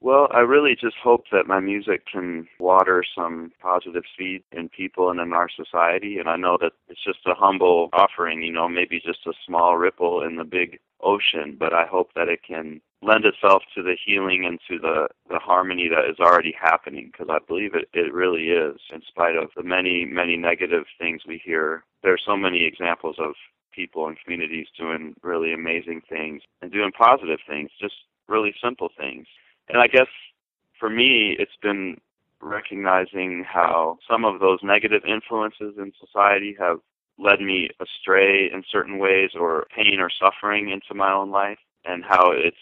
Well, 0.07 0.29
I 0.31 0.39
really 0.39 0.77
just 0.81 0.95
hope 1.03 1.25
that 1.33 1.49
my 1.49 1.59
music 1.59 2.07
can 2.07 2.47
water 2.61 3.03
some 3.13 3.51
positive 3.61 4.05
seed 4.17 4.45
in 4.53 4.69
people 4.69 5.11
and 5.11 5.19
in 5.19 5.33
our 5.33 5.49
society. 5.49 6.19
And 6.19 6.29
I 6.29 6.37
know 6.37 6.57
that 6.61 6.75
it's 6.89 7.03
just 7.03 7.27
a 7.27 7.35
humble 7.35 7.89
offering, 7.93 8.41
you 8.45 8.53
know, 8.53 8.69
maybe 8.69 9.03
just 9.05 9.27
a 9.27 9.33
small 9.45 9.77
ripple 9.77 10.23
in 10.23 10.37
the 10.37 10.45
big 10.45 10.79
ocean, 11.01 11.57
but 11.59 11.75
I 11.75 11.87
hope 11.91 12.11
that 12.15 12.29
it 12.29 12.39
can 12.47 12.81
lend 13.03 13.25
itself 13.25 13.65
to 13.75 13.83
the 13.83 13.97
healing 14.07 14.45
and 14.47 14.61
to 14.69 14.79
the, 14.79 15.09
the 15.29 15.41
harmony 15.41 15.89
that 15.89 16.09
is 16.09 16.21
already 16.21 16.55
happening 16.57 17.11
because 17.11 17.27
I 17.29 17.45
believe 17.45 17.75
it, 17.75 17.89
it 17.93 18.15
really 18.15 18.51
is. 18.51 18.79
In 18.95 19.03
spite 19.09 19.35
of 19.35 19.51
the 19.57 19.65
many, 19.65 20.05
many 20.05 20.37
negative 20.37 20.85
things 21.01 21.23
we 21.27 21.43
hear, 21.45 21.83
there 22.05 22.13
are 22.13 22.25
so 22.25 22.37
many 22.37 22.65
examples 22.65 23.17
of 23.19 23.35
people 23.75 24.07
and 24.07 24.17
communities 24.23 24.69
doing 24.79 25.17
really 25.25 25.53
amazing 25.53 26.03
things 26.09 26.43
and 26.63 26.71
doing 26.71 26.93
positive 26.93 27.41
things, 27.49 27.71
just 27.81 27.97
really 28.29 28.55
simple 28.63 28.91
things. 28.97 29.27
And 29.69 29.79
I 29.79 29.87
guess 29.87 30.09
for 30.79 30.89
me, 30.89 31.37
it's 31.39 31.57
been 31.63 31.99
recognizing 32.41 33.45
how 33.47 33.99
some 34.09 34.25
of 34.25 34.41
those 34.41 34.61
negative 34.63 35.03
influences 35.07 35.75
in 35.79 35.93
society 35.99 36.55
have 36.59 36.79
led 37.19 37.41
me 37.41 37.71
astray 37.81 38.51
in 38.53 38.63
certain 38.71 38.99
ways 38.99 39.31
or 39.39 39.67
pain 39.75 39.99
or 40.01 40.11
suffering 40.11 40.71
into 40.71 40.95
my 40.95 41.13
own 41.13 41.31
life 41.31 41.59
and 41.85 42.05
how 42.05 42.31
it's 42.31 42.57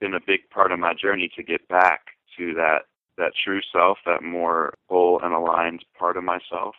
been 0.00 0.14
a 0.14 0.20
big 0.26 0.40
part 0.50 0.72
of 0.72 0.78
my 0.78 0.94
journey 0.94 1.30
to 1.36 1.42
get 1.42 1.66
back 1.68 2.00
to 2.36 2.54
that 2.54 2.80
that 3.18 3.32
true 3.44 3.60
self, 3.70 3.98
that 4.06 4.22
more 4.22 4.72
whole 4.88 5.20
and 5.22 5.34
aligned 5.34 5.84
part 5.98 6.16
of 6.16 6.24
myself. 6.24 6.74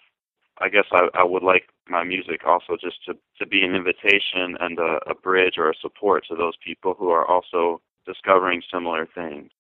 I 0.60 0.70
guess 0.70 0.86
I, 0.92 1.08
I 1.14 1.24
would 1.24 1.44
like 1.44 1.70
my 1.88 2.04
music 2.04 2.42
also 2.48 2.78
just 2.82 3.04
to, 3.06 3.14
to 3.40 3.46
be 3.46 3.62
an 3.62 3.76
invitation 3.76 4.58
and 4.60 4.80
a, 4.80 5.00
a 5.08 5.14
bridge 5.14 5.56
or 5.58 5.70
a 5.70 5.76
support 5.80 6.26
to 6.30 6.36
those 6.36 6.56
people 6.66 6.96
who 6.98 7.10
are 7.10 7.26
also 7.26 7.82
discovering 8.08 8.64
similar 8.74 9.08
things. 9.14 9.52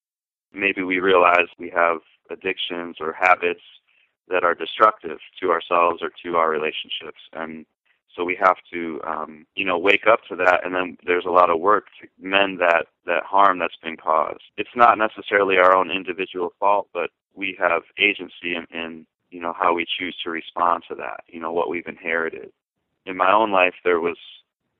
Maybe 0.54 0.84
we 0.84 1.00
realize 1.00 1.48
we 1.58 1.70
have 1.76 2.00
addictions 2.30 2.98
or 3.00 3.14
habits 3.14 3.62
that 4.30 4.44
are 4.44 4.56
destructive 4.56 5.20
to 5.42 5.52
ourselves 5.52 6.02
or 6.02 6.10
to 6.24 6.38
our 6.38 6.50
relationships. 6.50 7.22
And 7.34 7.66
So 8.16 8.24
we 8.26 8.36
have 8.42 8.58
to, 8.74 9.00
um, 9.08 9.46
you 9.56 9.66
know, 9.66 9.78
wake 9.78 10.06
up 10.06 10.20
to 10.30 10.36
that, 10.36 10.66
and 10.66 10.76
then 10.76 10.98
there's 11.06 11.26
a 11.26 11.32
lot 11.32 11.50
of 11.50 11.60
work 11.60 11.86
to 12.02 12.08
mend 12.20 12.60
that 12.60 12.88
that 13.06 13.24
harm 13.24 13.60
that's 13.60 13.78
been 13.82 13.98
caused. 13.98 14.44
It's 14.58 14.76
not 14.76 14.98
necessarily 14.98 15.58
our 15.58 15.76
own 15.76 15.90
individual 15.92 16.54
fault, 16.60 16.90
but 16.94 17.10
we 17.34 17.56
have 17.60 17.84
agency 17.98 18.56
in, 18.56 18.66
in 18.72 19.06
you 19.30 19.40
know 19.40 19.54
how 19.58 19.74
we 19.74 19.86
choose 19.98 20.16
to 20.24 20.30
respond 20.30 20.84
to 20.90 20.96
that. 20.96 21.24
You 21.28 21.40
know 21.40 21.54
what 21.54 21.70
we've 21.70 21.88
inherited. 21.88 22.52
In 23.06 23.16
my 23.16 23.32
own 23.32 23.52
life, 23.52 23.76
there 23.84 24.02
was 24.02 24.18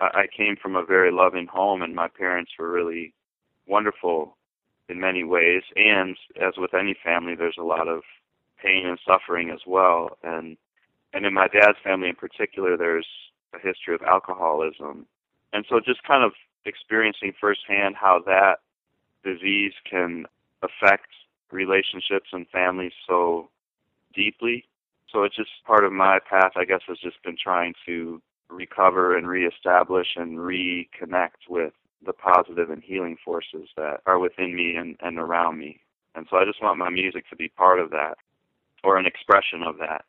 I 0.02 0.26
came 0.36 0.56
from 0.62 0.76
a 0.76 0.84
very 0.84 1.12
loving 1.12 1.48
home, 1.48 1.82
and 1.82 1.96
my 1.96 2.08
parents 2.10 2.52
were 2.60 2.70
really 2.70 3.14
wonderful 3.68 4.36
in 4.92 5.00
many 5.00 5.24
ways. 5.24 5.64
And 5.76 6.18
as 6.42 6.54
with 6.58 6.74
any 6.74 6.96
family, 7.04 7.36
there's 7.36 7.58
a 7.58 7.64
lot 7.64 7.88
of 7.88 8.02
pain 8.62 8.86
and 8.86 9.00
suffering 9.08 9.50
as 9.50 9.62
well. 9.66 10.18
And 10.24 10.58
and 11.14 11.26
in 11.26 11.34
my 11.34 11.48
dad's 11.48 11.78
family 11.84 12.10
in 12.10 12.16
particular, 12.16 12.78
there's 12.78 13.08
a 13.54 13.60
history 13.60 13.96
of 13.96 14.02
alcoholism. 14.02 15.06
And 15.52 15.66
so 15.68 15.80
just 15.80 16.04
kind 16.04 16.24
of 16.24 16.32
experiencing 16.66 17.34
firsthand 17.40 17.96
how 17.96 18.22
that 18.26 18.60
disease 19.24 19.74
can 19.90 20.26
affect 20.62 21.08
relationships 21.52 22.30
and 22.32 22.48
families 22.48 22.94
so 23.08 23.50
deeply. 24.14 24.66
So 25.12 25.24
it's 25.24 25.36
just 25.36 25.50
part 25.66 25.84
of 25.84 25.92
my 25.92 26.20
path, 26.20 26.54
I 26.56 26.64
guess, 26.64 26.82
has 26.88 26.98
just 27.00 27.22
been 27.24 27.36
trying 27.42 27.74
to 27.86 28.22
recover 28.50 29.18
and 29.18 29.28
reestablish 29.28 30.16
and 30.16 30.38
reconnect 30.38 31.50
with 31.50 31.74
the 32.06 32.14
positive 32.14 32.70
and 32.70 32.84
healing 32.84 33.18
forces 33.24 33.70
that 33.78 34.02
are 34.06 34.20
within 34.20 34.56
me 34.56 34.76
and, 34.76 34.98
and 35.02 35.18
around 35.18 35.60
me. 35.60 35.80
And 36.16 36.26
so 36.30 36.38
I 36.38 36.46
just 36.46 36.62
want 36.62 36.78
my 36.78 36.90
music 36.90 37.30
to 37.30 37.36
be 37.36 37.50
part 37.50 37.80
of 37.80 37.92
that 37.92 38.16
or 38.84 38.98
an 38.98 39.06
expression 39.06 39.64
of 39.64 39.78
that. 39.80 40.06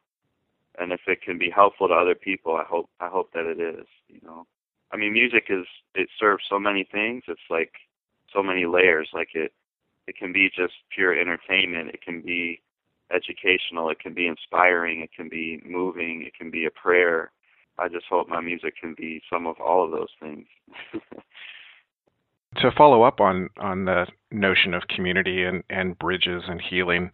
And 0.79 0.93
if 0.93 1.01
it 1.07 1.23
can 1.23 1.39
be 1.39 1.51
helpful 1.51 1.89
to 1.89 1.95
other 1.95 2.15
people, 2.15 2.57
I 2.57 2.65
hope 2.65 2.89
I 2.99 3.09
hope 3.09 3.33
that 3.35 3.45
it 3.45 3.61
is, 3.61 3.87
you 4.09 4.21
know. 4.25 4.47
I 4.91 4.97
mean 4.97 5.13
music 5.13 5.45
is 5.51 5.67
it 5.95 6.09
serves 6.19 6.45
so 6.49 6.59
many 6.59 6.89
things. 6.91 7.25
It's 7.29 7.41
like 7.51 7.73
so 8.33 8.43
many 8.43 8.65
layers. 8.65 9.09
Like 9.13 9.35
it 9.35 9.53
it 10.07 10.17
can 10.17 10.33
be 10.33 10.49
just 10.49 10.75
pure 10.95 11.15
entertainment, 11.19 11.91
it 11.91 12.03
can 12.03 12.23
be 12.23 12.61
educational, 13.13 13.91
it 13.91 14.01
can 14.01 14.15
be 14.15 14.27
inspiring, 14.27 15.01
it 15.01 15.11
can 15.15 15.29
be 15.29 15.63
moving, 15.65 16.25
it 16.27 16.35
can 16.35 16.51
be 16.51 16.65
a 16.67 16.71
prayer. 16.71 17.31
I 17.79 17.89
just 17.89 18.07
hope 18.09 18.29
my 18.29 18.41
music 18.41 18.75
can 18.81 18.95
be 18.97 19.23
some 19.31 19.47
of 19.47 19.57
all 19.61 19.85
of 19.85 19.91
those 19.91 20.11
things. 20.21 20.47
to 22.56 22.71
follow 22.76 23.02
up 23.02 23.21
on 23.21 23.49
on 23.59 23.85
the 23.85 24.06
notion 24.30 24.75
of 24.75 24.82
community 24.88 25.44
and, 25.44 25.62
and 25.71 25.99
bridges 25.99 26.42
and 26.49 26.61
healing, 26.61 27.11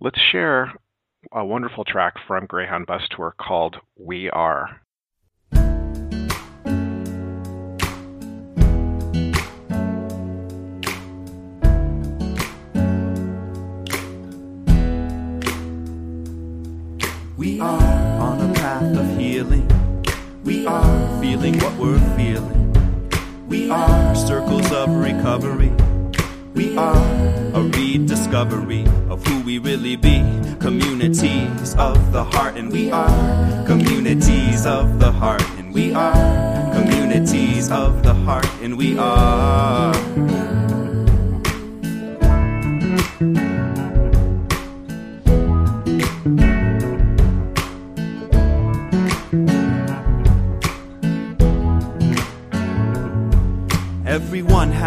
let's 0.00 0.20
share 0.30 0.72
a 1.32 1.44
wonderful 1.44 1.84
track 1.84 2.14
from 2.26 2.46
Greyhound 2.46 2.86
Bus 2.86 3.02
Tour 3.10 3.34
called 3.40 3.76
We 3.96 4.28
Are. 4.30 4.80
We 17.36 17.58
are 17.60 18.20
on 18.20 18.50
a 18.50 18.54
path 18.54 18.96
of 18.96 19.18
healing. 19.18 19.68
We 20.44 20.66
are 20.66 21.20
feeling 21.20 21.58
what 21.58 21.76
we're 21.78 22.16
feeling. 22.16 22.71
Are 23.72 24.14
circles 24.14 24.70
of 24.70 24.90
recovery. 24.90 25.72
We 26.52 26.76
are 26.76 26.94
a 27.54 27.62
rediscovery 27.62 28.84
of 29.08 29.26
who 29.26 29.40
we 29.40 29.56
really 29.56 29.96
be. 29.96 30.18
Communities 30.60 31.74
of 31.76 32.12
the 32.12 32.22
heart, 32.22 32.58
and 32.58 32.70
we 32.70 32.90
are 32.90 33.64
communities 33.64 34.66
of 34.66 35.00
the 35.00 35.10
heart, 35.10 35.48
and 35.56 35.72
we 35.72 35.94
are 35.94 36.12
communities 36.74 37.70
of 37.70 38.02
the 38.02 38.12
heart, 38.12 38.50
and 38.60 38.76
we 38.76 38.98
are. 38.98 40.31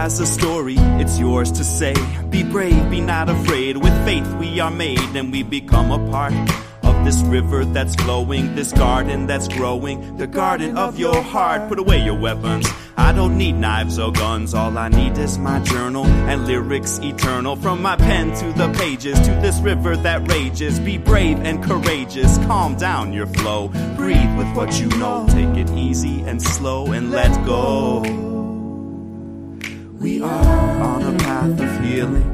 Has 0.05 0.19
a 0.19 0.25
story, 0.27 0.75
it's 1.01 1.17
yours 1.17 1.51
to 1.51 1.63
say. 1.63 1.95
Be 2.29 2.43
brave, 2.43 2.91
be 2.91 3.01
not 3.01 3.27
afraid. 3.27 3.75
With 3.75 4.05
faith, 4.05 4.31
we 4.35 4.59
are 4.59 4.69
made 4.69 5.15
and 5.15 5.31
we 5.31 5.41
become 5.41 5.89
a 5.91 6.11
part 6.11 6.31
of 6.83 7.03
this 7.03 7.19
river 7.21 7.65
that's 7.65 7.95
flowing, 7.95 8.53
this 8.53 8.71
garden 8.71 9.25
that's 9.25 9.47
growing, 9.47 10.15
the 10.17 10.27
garden 10.27 10.77
of 10.77 10.99
your 10.99 11.23
heart. 11.23 11.67
Put 11.69 11.79
away 11.79 12.05
your 12.05 12.19
weapons. 12.19 12.67
I 12.95 13.13
don't 13.13 13.35
need 13.35 13.53
knives 13.53 13.97
or 13.97 14.11
guns, 14.11 14.53
all 14.53 14.77
I 14.77 14.89
need 14.89 15.17
is 15.17 15.39
my 15.39 15.59
journal 15.61 16.05
and 16.05 16.45
lyrics 16.45 16.99
eternal. 16.99 17.55
From 17.55 17.81
my 17.81 17.95
pen 17.95 18.31
to 18.41 18.53
the 18.53 18.71
pages, 18.77 19.19
to 19.21 19.31
this 19.41 19.59
river 19.61 19.97
that 19.97 20.29
rages. 20.29 20.79
Be 20.79 20.99
brave 20.99 21.39
and 21.39 21.63
courageous, 21.63 22.37
calm 22.45 22.75
down 22.75 23.11
your 23.11 23.25
flow. 23.25 23.69
Breathe 23.95 24.37
with 24.37 24.55
what 24.55 24.79
you 24.79 24.87
know, 24.99 25.25
take 25.31 25.57
it 25.57 25.71
easy 25.71 26.21
and 26.21 26.39
slow 26.39 26.91
and 26.91 27.09
let 27.09 27.33
go. 27.43 28.34
We 30.05 30.21
are 30.21 30.83
on 30.85 31.01
a 31.01 31.17
path 31.17 31.59
of 31.59 31.83
healing. 31.83 32.29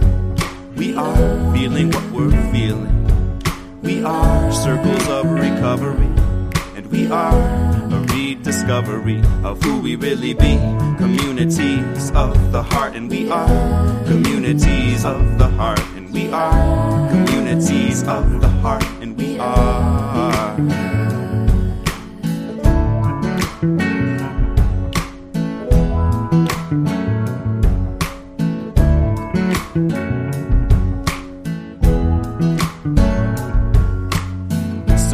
We 0.75 0.93
are 0.93 1.55
feeling 1.55 1.89
what 1.89 2.03
we're 2.11 2.51
feeling. 2.51 3.07
We 3.81 4.03
are 4.03 4.51
circles 4.51 5.07
of 5.07 5.31
recovery. 5.31 6.11
And 6.75 6.91
we 6.91 7.07
are 7.07 7.39
a 7.95 8.05
rediscovery 8.11 9.23
of 9.45 9.63
who 9.63 9.79
we 9.79 9.95
really 9.95 10.33
be. 10.33 10.57
Communities 10.97 12.11
of 12.11 12.51
the 12.51 12.61
heart. 12.61 12.93
And 12.93 13.09
we 13.09 13.31
are 13.31 13.47
communities 14.03 15.05
of 15.05 15.37
the 15.37 15.47
heart. 15.47 15.79
And 15.95 16.11
we 16.11 16.29
are 16.29 17.09
communities 17.09 18.03
of 18.03 18.41
the 18.41 18.49
heart. 18.49 18.83
And 18.99 19.17
we 19.17 19.39
are. 19.39 20.20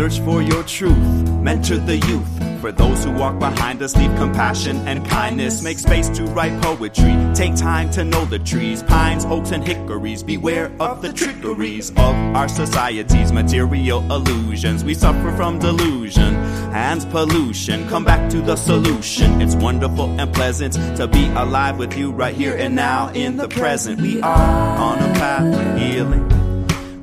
Search 0.10 0.24
for 0.24 0.42
your 0.42 0.64
truth. 0.64 1.30
Mentor 1.42 1.78
the 1.78 1.98
youth. 1.98 2.62
For 2.62 2.72
those 2.72 3.04
who 3.04 3.12
walk 3.12 3.40
behind 3.40 3.82
us, 3.82 3.96
leave 3.96 4.14
compassion 4.16 4.78
and 4.88 5.06
kindness. 5.06 5.62
Make 5.62 5.78
space 5.78 6.10
to 6.10 6.24
write 6.26 6.60
poetry. 6.62 7.16
Take 7.36 7.56
time 7.56 7.90
to 7.92 8.04
know 8.04 8.26
the 8.26 8.40
trees, 8.40 8.82
pines, 8.82 9.26
oaks, 9.26 9.52
and 9.52 9.64
hickories. 9.64 10.24
Beware 10.24 10.72
of 10.80 11.02
the 11.02 11.14
trickeries 11.14 11.92
of 11.92 12.16
our 12.36 12.48
society's 12.48 13.32
material 13.32 14.00
illusions. 14.12 14.84
We 14.84 14.96
suffer 14.96 15.32
from 15.34 15.60
delusion 15.60 16.36
and 16.74 17.02
pollution. 17.12 17.88
Come 17.90 18.04
back 18.04 18.30
to 18.32 18.42
the 18.42 18.56
solution. 18.56 19.42
It's 19.42 19.56
wonderful 19.56 20.20
and 20.20 20.34
pleasant 20.34 20.74
to 20.98 21.08
be 21.08 21.28
alive 21.30 21.78
with 21.78 21.96
you 21.98 22.12
right 22.12 22.36
here 22.36 22.56
and 22.56 22.76
now 22.76 23.10
in 23.14 23.38
the 23.38 23.48
present. 23.48 24.02
We 24.02 24.22
are 24.22 24.78
on 24.78 24.98
a 24.98 25.14
path 25.14 25.54
of 25.54 25.80
healing. 25.80 26.26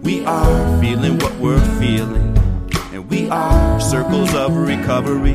We 0.02 0.24
are 0.24 0.80
feeling 0.80 1.18
what 1.18 1.34
we're 1.36 1.78
feeling. 1.78 2.23
Are 3.34 3.80
circles 3.80 4.32
of 4.32 4.54
recovery. 4.54 5.34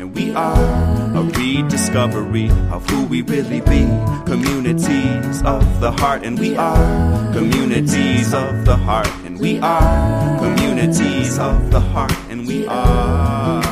And 0.00 0.12
we 0.16 0.34
are 0.34 1.16
a 1.16 1.22
rediscovery 1.22 2.50
of 2.72 2.84
who 2.90 3.04
we 3.04 3.22
really 3.22 3.60
be. 3.60 3.86
Communities 4.26 5.40
of 5.42 5.62
the 5.80 5.92
heart. 5.92 6.24
And 6.24 6.36
we 6.40 6.56
are 6.56 7.32
communities 7.32 8.34
of 8.34 8.64
the 8.64 8.74
heart. 8.74 9.06
And 9.24 9.38
we 9.38 9.60
are 9.60 10.38
communities 10.40 11.38
of 11.38 11.70
the 11.70 11.78
heart. 11.78 12.12
And 12.30 12.48
we 12.48 12.66
are. 12.66 13.62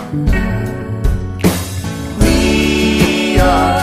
We 2.21 3.41
are 3.41 3.78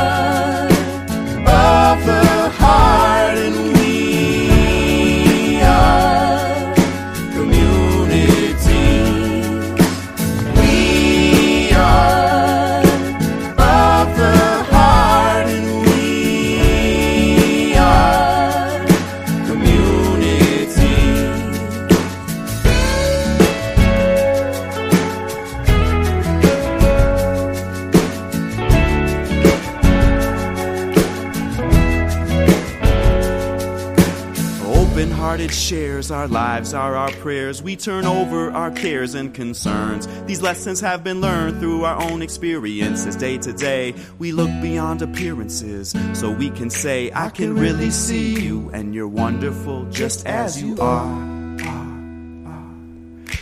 Our 36.12 36.28
lives 36.28 36.74
are 36.74 36.96
our 36.96 37.12
prayers. 37.12 37.64
We 37.64 37.76
turn 37.76 38.06
over 38.06 38.52
our 38.52 38.70
cares 38.70 39.16
and 39.16 39.34
concerns. 39.34 40.08
These 40.26 40.42
lessons 40.42 40.80
have 40.82 41.04
been 41.04 41.20
learned 41.20 41.60
through 41.60 41.84
our 41.84 42.02
own 42.02 42.22
experiences 42.22 43.16
day 43.16 43.38
to 43.40 43.54
day. 43.54 43.96
We 44.20 44.32
look 44.32 44.50
beyond 44.62 45.02
appearances 45.02 45.96
so 46.14 46.32
we 46.32 46.52
can 46.52 46.70
say, 46.70 47.12
I 47.14 47.30
can 47.30 47.56
really 47.56 47.90
see 47.90 48.40
you 48.40 48.70
and 48.72 48.94
you're 48.94 49.08
wonderful 49.08 49.86
just 49.86 50.26
as 50.28 50.62
you 50.62 50.78
are. 50.80 51.36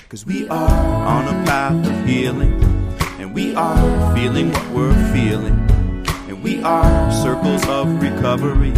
Cause 0.09 0.25
we 0.25 0.47
are 0.47 1.07
on 1.07 1.27
a 1.27 1.45
path 1.45 1.87
of 1.87 2.05
healing, 2.07 2.61
and 3.19 3.33
we 3.33 3.55
are 3.55 4.15
feeling 4.15 4.51
what 4.51 4.69
we're 4.69 5.13
feeling, 5.13 5.57
and 6.29 6.43
we 6.43 6.61
are 6.61 7.11
circles 7.11 7.67
of 7.67 7.99
recovery. 7.99 8.73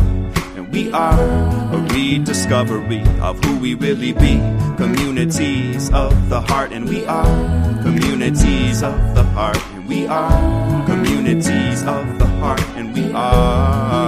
And 0.55 0.71
we 0.71 0.89
are 0.93 1.64
rediscovery 1.95 3.01
of 3.21 3.41
who 3.43 3.57
we 3.57 3.73
really 3.73 4.11
be. 4.11 4.35
Communities 4.75 5.89
of 5.93 6.11
the 6.29 6.41
heart, 6.41 6.73
and 6.73 6.89
we 6.89 7.05
are 7.05 7.81
communities 7.81 8.83
of 8.83 8.99
the 9.15 9.23
heart, 9.23 9.57
and 9.73 9.87
we 9.87 10.05
are 10.07 10.85
communities 10.85 11.83
of 11.83 12.19
the 12.19 12.27
heart, 12.43 12.61
and 12.75 12.93
we 12.93 13.11
are. 13.13 14.04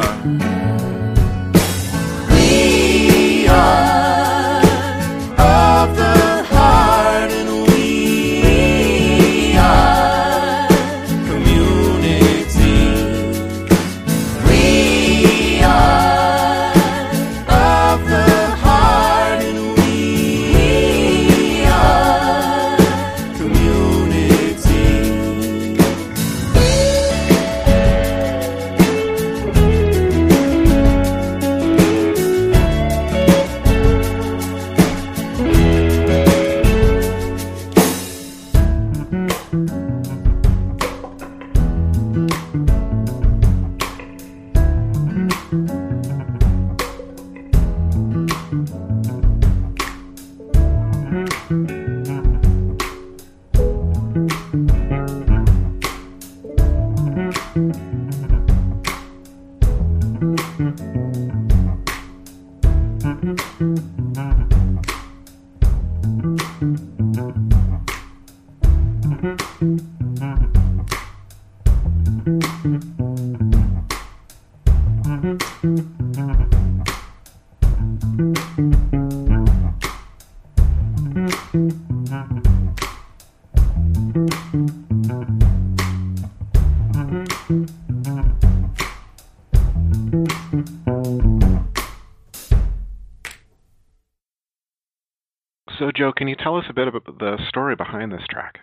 So, 95.78 95.92
Joe, 95.96 96.12
can 96.12 96.28
you 96.28 96.36
tell 96.36 96.58
us 96.58 96.66
a 96.70 96.74
bit 96.74 96.88
about 96.88 97.06
the 97.06 97.38
story 97.48 97.76
behind 97.76 98.12
this 98.12 98.26
track? 98.30 98.60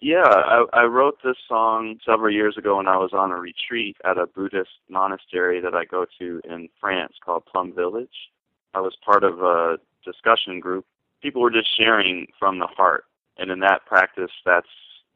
Yeah, 0.00 0.22
I, 0.26 0.64
I 0.72 0.84
wrote 0.84 1.18
this 1.24 1.36
song 1.48 1.98
several 2.06 2.32
years 2.32 2.56
ago 2.56 2.76
when 2.76 2.86
I 2.86 2.96
was 2.96 3.10
on 3.12 3.32
a 3.32 3.36
retreat 3.36 3.96
at 4.04 4.18
a 4.18 4.26
Buddhist 4.26 4.70
monastery 4.88 5.60
that 5.60 5.74
I 5.74 5.84
go 5.84 6.06
to 6.20 6.40
in 6.44 6.68
France 6.80 7.14
called 7.24 7.46
Plum 7.46 7.74
Village. 7.74 8.30
I 8.74 8.80
was 8.80 8.94
part 9.04 9.24
of 9.24 9.42
a 9.42 9.78
discussion 10.04 10.60
group. 10.60 10.84
People 11.20 11.42
were 11.42 11.50
just 11.50 11.76
sharing 11.76 12.28
from 12.38 12.60
the 12.60 12.68
heart, 12.68 13.04
and 13.38 13.50
in 13.50 13.60
that 13.60 13.86
practice, 13.86 14.30
that's 14.44 14.68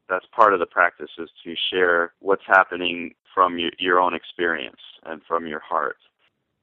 that's 0.08 0.26
part 0.34 0.52
of 0.52 0.58
the 0.58 0.66
practice 0.66 1.10
is 1.16 1.30
to 1.44 1.54
share 1.70 2.12
what's 2.18 2.42
happening 2.46 3.14
from 3.32 3.58
your, 3.58 3.70
your 3.78 4.00
own 4.00 4.14
experience 4.14 4.80
and 5.04 5.22
from 5.26 5.46
your 5.46 5.60
heart. 5.60 5.96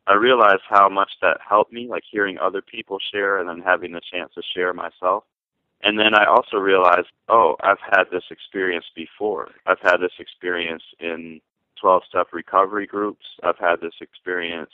I 0.10 0.16
realized 0.16 0.64
how 0.68 0.90
much 0.90 1.12
that 1.22 1.38
helped 1.48 1.72
me, 1.72 1.88
like 1.88 2.04
hearing 2.12 2.40
other 2.40 2.64
people 2.64 2.98
share 3.12 3.38
and 3.38 3.48
then 3.48 3.62
having 3.64 3.92
the 3.92 4.02
chance 4.12 4.34
to 4.34 4.42
share 4.56 4.74
myself. 4.74 5.24
And 5.84 6.00
then 6.00 6.16
I 6.16 6.26
also 6.26 6.58
realized, 6.58 7.08
oh, 7.30 7.56
I've 7.62 7.80
had 7.80 8.06
this 8.12 8.24
experience 8.32 8.86
before. 8.96 9.50
I've 9.68 9.80
had 9.84 9.98
this 9.98 10.12
experience 10.18 10.82
in 11.00 11.40
12 11.80 12.02
step 12.10 12.28
recovery 12.34 12.88
groups. 12.88 13.24
I've 13.44 13.60
had 13.60 13.82
this 13.82 13.94
experience 14.02 14.72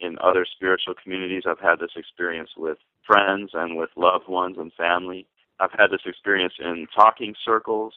in 0.00 0.16
other 0.22 0.46
spiritual 0.56 0.94
communities. 1.00 1.42
I've 1.46 1.60
had 1.60 1.78
this 1.78 1.92
experience 1.94 2.50
with 2.56 2.78
friends 3.06 3.50
and 3.52 3.76
with 3.76 3.90
loved 3.96 4.28
ones 4.28 4.56
and 4.58 4.72
family. 4.72 5.26
I've 5.60 5.72
had 5.72 5.90
this 5.90 6.06
experience 6.06 6.54
in 6.58 6.86
talking 6.96 7.34
circles 7.44 7.92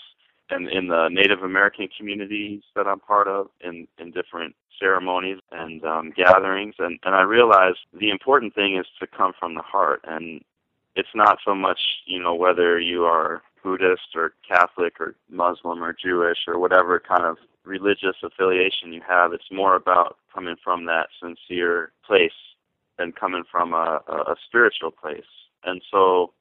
and 0.49 0.69
in 0.69 0.87
the 0.87 1.09
Native 1.09 1.43
American 1.43 1.89
communities 1.97 2.61
that 2.75 2.87
I'm 2.87 2.99
part 2.99 3.27
of 3.27 3.47
in, 3.61 3.87
in 3.97 4.11
different 4.11 4.55
ceremonies 4.79 5.39
and 5.51 5.83
um, 5.83 6.13
gatherings. 6.15 6.75
And, 6.79 6.99
and 7.03 7.15
I 7.15 7.21
realized 7.21 7.79
the 7.93 8.09
important 8.09 8.55
thing 8.55 8.77
is 8.77 8.85
to 8.99 9.07
come 9.07 9.33
from 9.37 9.55
the 9.55 9.61
heart. 9.61 10.01
And 10.07 10.41
it's 10.95 11.09
not 11.13 11.39
so 11.45 11.53
much, 11.53 11.79
you 12.05 12.21
know, 12.21 12.33
whether 12.33 12.79
you 12.79 13.03
are 13.03 13.41
Buddhist 13.63 14.15
or 14.15 14.33
Catholic 14.47 14.99
or 14.99 15.15
Muslim 15.29 15.83
or 15.83 15.93
Jewish 15.93 16.37
or 16.47 16.59
whatever 16.59 16.99
kind 16.99 17.25
of 17.25 17.37
religious 17.65 18.15
affiliation 18.23 18.93
you 18.93 19.01
have. 19.07 19.33
It's 19.33 19.51
more 19.51 19.75
about 19.75 20.17
coming 20.33 20.55
from 20.63 20.85
that 20.85 21.07
sincere 21.21 21.91
place 22.05 22.31
than 22.97 23.11
coming 23.11 23.43
from 23.51 23.73
a, 23.73 24.01
a, 24.07 24.15
a 24.31 24.35
spiritual 24.47 24.91
place. 24.91 25.21
And 25.63 25.81
so 25.91 26.31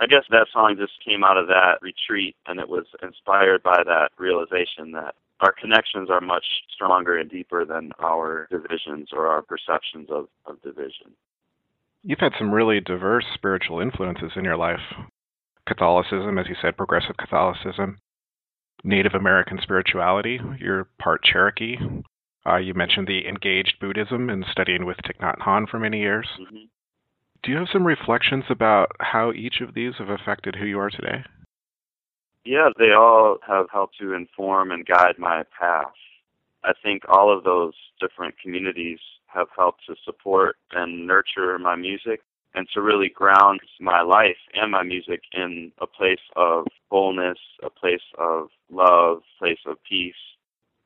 I 0.00 0.06
guess 0.06 0.24
that 0.30 0.46
song 0.52 0.76
just 0.78 0.92
came 1.04 1.24
out 1.24 1.38
of 1.38 1.46
that 1.46 1.78
retreat 1.80 2.36
and 2.46 2.60
it 2.60 2.68
was 2.68 2.84
inspired 3.02 3.62
by 3.62 3.82
that 3.84 4.10
realization 4.18 4.92
that 4.92 5.14
our 5.40 5.52
connections 5.52 6.10
are 6.10 6.20
much 6.20 6.44
stronger 6.74 7.18
and 7.18 7.30
deeper 7.30 7.64
than 7.64 7.92
our 8.02 8.46
divisions 8.50 9.10
or 9.12 9.26
our 9.26 9.42
perceptions 9.42 10.08
of, 10.10 10.28
of 10.46 10.60
division. 10.62 11.12
You've 12.02 12.20
had 12.20 12.32
some 12.38 12.52
really 12.52 12.80
diverse 12.80 13.24
spiritual 13.34 13.80
influences 13.80 14.32
in 14.36 14.44
your 14.44 14.56
life 14.56 14.80
Catholicism, 15.66 16.38
as 16.38 16.46
you 16.48 16.54
said, 16.62 16.76
progressive 16.76 17.16
Catholicism, 17.16 17.98
Native 18.84 19.14
American 19.14 19.58
spirituality, 19.60 20.38
you're 20.60 20.88
part 21.00 21.24
Cherokee. 21.24 21.76
Uh, 22.46 22.56
you 22.56 22.72
mentioned 22.72 23.08
the 23.08 23.26
engaged 23.26 23.74
Buddhism 23.80 24.30
and 24.30 24.44
studying 24.52 24.86
with 24.86 24.96
Thich 24.98 25.18
Nhat 25.20 25.38
Hanh 25.40 25.68
for 25.68 25.80
many 25.80 25.98
years. 25.98 26.28
hmm 26.38 26.66
Do 27.46 27.52
you 27.52 27.58
have 27.58 27.68
some 27.72 27.86
reflections 27.86 28.42
about 28.50 28.90
how 28.98 29.30
each 29.30 29.60
of 29.60 29.72
these 29.72 29.92
have 29.98 30.08
affected 30.08 30.56
who 30.56 30.66
you 30.66 30.80
are 30.80 30.90
today? 30.90 31.22
Yeah, 32.44 32.70
they 32.76 32.90
all 32.90 33.38
have 33.46 33.66
helped 33.72 33.98
to 34.00 34.14
inform 34.14 34.72
and 34.72 34.84
guide 34.84 35.14
my 35.16 35.44
path. 35.56 35.94
I 36.64 36.72
think 36.82 37.04
all 37.08 37.32
of 37.32 37.44
those 37.44 37.74
different 38.00 38.34
communities 38.42 38.98
have 39.26 39.46
helped 39.56 39.82
to 39.86 39.94
support 40.04 40.56
and 40.72 41.06
nurture 41.06 41.56
my 41.60 41.76
music 41.76 42.20
and 42.56 42.66
to 42.74 42.82
really 42.82 43.10
ground 43.10 43.60
my 43.78 44.02
life 44.02 44.38
and 44.54 44.72
my 44.72 44.82
music 44.82 45.20
in 45.32 45.70
a 45.78 45.86
place 45.86 46.18
of 46.34 46.66
fullness, 46.90 47.38
a 47.62 47.70
place 47.70 48.00
of 48.18 48.48
love, 48.72 49.22
place 49.38 49.60
of 49.66 49.76
peace. 49.88 50.14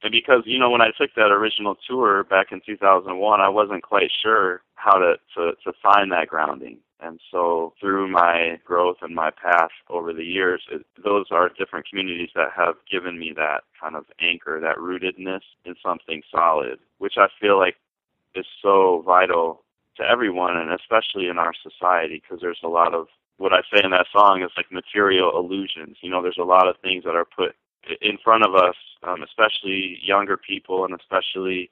And 0.02 0.12
because, 0.12 0.42
you 0.46 0.58
know, 0.58 0.70
when 0.70 0.80
I 0.80 0.90
took 0.96 1.14
that 1.14 1.30
original 1.30 1.76
tour 1.86 2.24
back 2.24 2.52
in 2.52 2.60
2001, 2.64 3.40
I 3.40 3.48
wasn't 3.48 3.82
quite 3.82 4.10
sure 4.22 4.62
how 4.74 4.98
to, 4.98 5.16
to, 5.36 5.52
to 5.64 5.72
find 5.82 6.10
that 6.12 6.28
grounding. 6.28 6.78
And 7.02 7.18
so 7.30 7.72
through 7.80 8.08
my 8.08 8.58
growth 8.64 8.98
and 9.02 9.14
my 9.14 9.30
path 9.30 9.70
over 9.88 10.12
the 10.12 10.24
years, 10.24 10.62
it, 10.70 10.84
those 11.02 11.26
are 11.30 11.50
different 11.58 11.88
communities 11.88 12.30
that 12.34 12.48
have 12.54 12.74
given 12.90 13.18
me 13.18 13.32
that 13.36 13.62
kind 13.80 13.96
of 13.96 14.04
anchor, 14.20 14.60
that 14.60 14.76
rootedness 14.76 15.40
in 15.64 15.74
something 15.82 16.22
solid, 16.30 16.78
which 16.98 17.14
I 17.16 17.28
feel 17.40 17.58
like 17.58 17.76
is 18.34 18.46
so 18.62 19.02
vital 19.04 19.62
to 19.96 20.02
everyone 20.02 20.56
and 20.56 20.72
especially 20.72 21.28
in 21.28 21.38
our 21.38 21.52
society 21.62 22.22
because 22.22 22.40
there's 22.40 22.60
a 22.62 22.68
lot 22.68 22.94
of 22.94 23.08
what 23.38 23.52
I 23.52 23.60
say 23.72 23.82
in 23.82 23.90
that 23.92 24.06
song 24.12 24.42
is 24.42 24.50
like 24.56 24.70
material 24.70 25.32
illusions. 25.34 25.96
You 26.02 26.10
know, 26.10 26.22
there's 26.22 26.38
a 26.38 26.44
lot 26.44 26.68
of 26.68 26.76
things 26.82 27.04
that 27.04 27.16
are 27.16 27.24
put 27.24 27.56
in 28.00 28.18
front 28.22 28.44
of 28.44 28.54
us, 28.54 28.76
um, 29.02 29.22
especially 29.22 29.98
younger 30.02 30.36
people 30.36 30.84
and 30.84 30.94
especially 30.98 31.70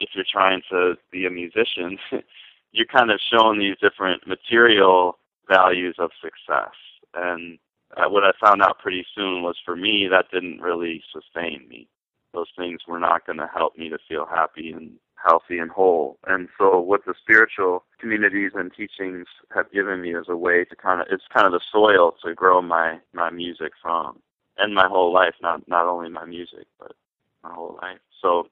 if 0.00 0.10
you're 0.14 0.24
trying 0.30 0.62
to 0.70 0.94
be 1.10 1.26
a 1.26 1.30
musician. 1.30 1.98
you're 2.72 2.86
kind 2.86 3.10
of 3.10 3.20
shown 3.32 3.58
these 3.58 3.76
different 3.80 4.26
material 4.26 5.18
values 5.48 5.96
of 5.98 6.10
success. 6.20 6.74
And 7.14 7.58
uh, 7.96 8.08
what 8.08 8.24
I 8.24 8.32
found 8.40 8.62
out 8.62 8.78
pretty 8.78 9.06
soon 9.14 9.42
was 9.42 9.56
for 9.64 9.74
me, 9.74 10.08
that 10.10 10.26
didn't 10.32 10.60
really 10.60 11.02
sustain 11.12 11.66
me. 11.68 11.88
Those 12.34 12.48
things 12.56 12.80
were 12.86 13.00
not 13.00 13.26
going 13.26 13.38
to 13.38 13.48
help 13.52 13.78
me 13.78 13.88
to 13.88 13.98
feel 14.08 14.26
happy 14.26 14.72
and 14.72 14.92
healthy 15.14 15.58
and 15.58 15.70
whole. 15.70 16.18
And 16.26 16.48
so 16.58 16.78
what 16.78 17.04
the 17.06 17.14
spiritual 17.20 17.84
communities 17.98 18.52
and 18.54 18.70
teachings 18.72 19.26
have 19.54 19.72
given 19.72 20.02
me 20.02 20.14
is 20.14 20.26
a 20.28 20.36
way 20.36 20.64
to 20.64 20.76
kind 20.76 21.00
of, 21.00 21.06
it's 21.10 21.24
kind 21.32 21.46
of 21.46 21.52
the 21.52 21.60
soil 21.72 22.14
to 22.24 22.34
grow 22.34 22.60
my, 22.60 22.98
my 23.14 23.30
music 23.30 23.72
from 23.82 24.20
and 24.58 24.74
my 24.74 24.86
whole 24.86 25.12
life, 25.12 25.34
not, 25.40 25.66
not 25.68 25.86
only 25.86 26.08
my 26.08 26.24
music, 26.24 26.66
but 26.78 26.92
my 27.42 27.52
whole 27.52 27.78
life. 27.80 27.98
So 28.20 28.48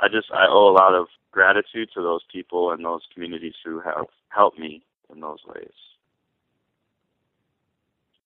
I 0.00 0.08
just, 0.08 0.30
I 0.32 0.46
owe 0.48 0.68
a 0.68 0.72
lot 0.72 0.94
of 0.94 1.06
gratitude 1.30 1.90
to 1.94 2.02
those 2.02 2.22
people 2.32 2.72
and 2.72 2.84
those 2.84 3.02
communities 3.12 3.54
who 3.64 3.80
have 3.80 4.06
helped 4.28 4.58
me 4.58 4.82
in 5.12 5.20
those 5.20 5.40
ways. 5.46 5.72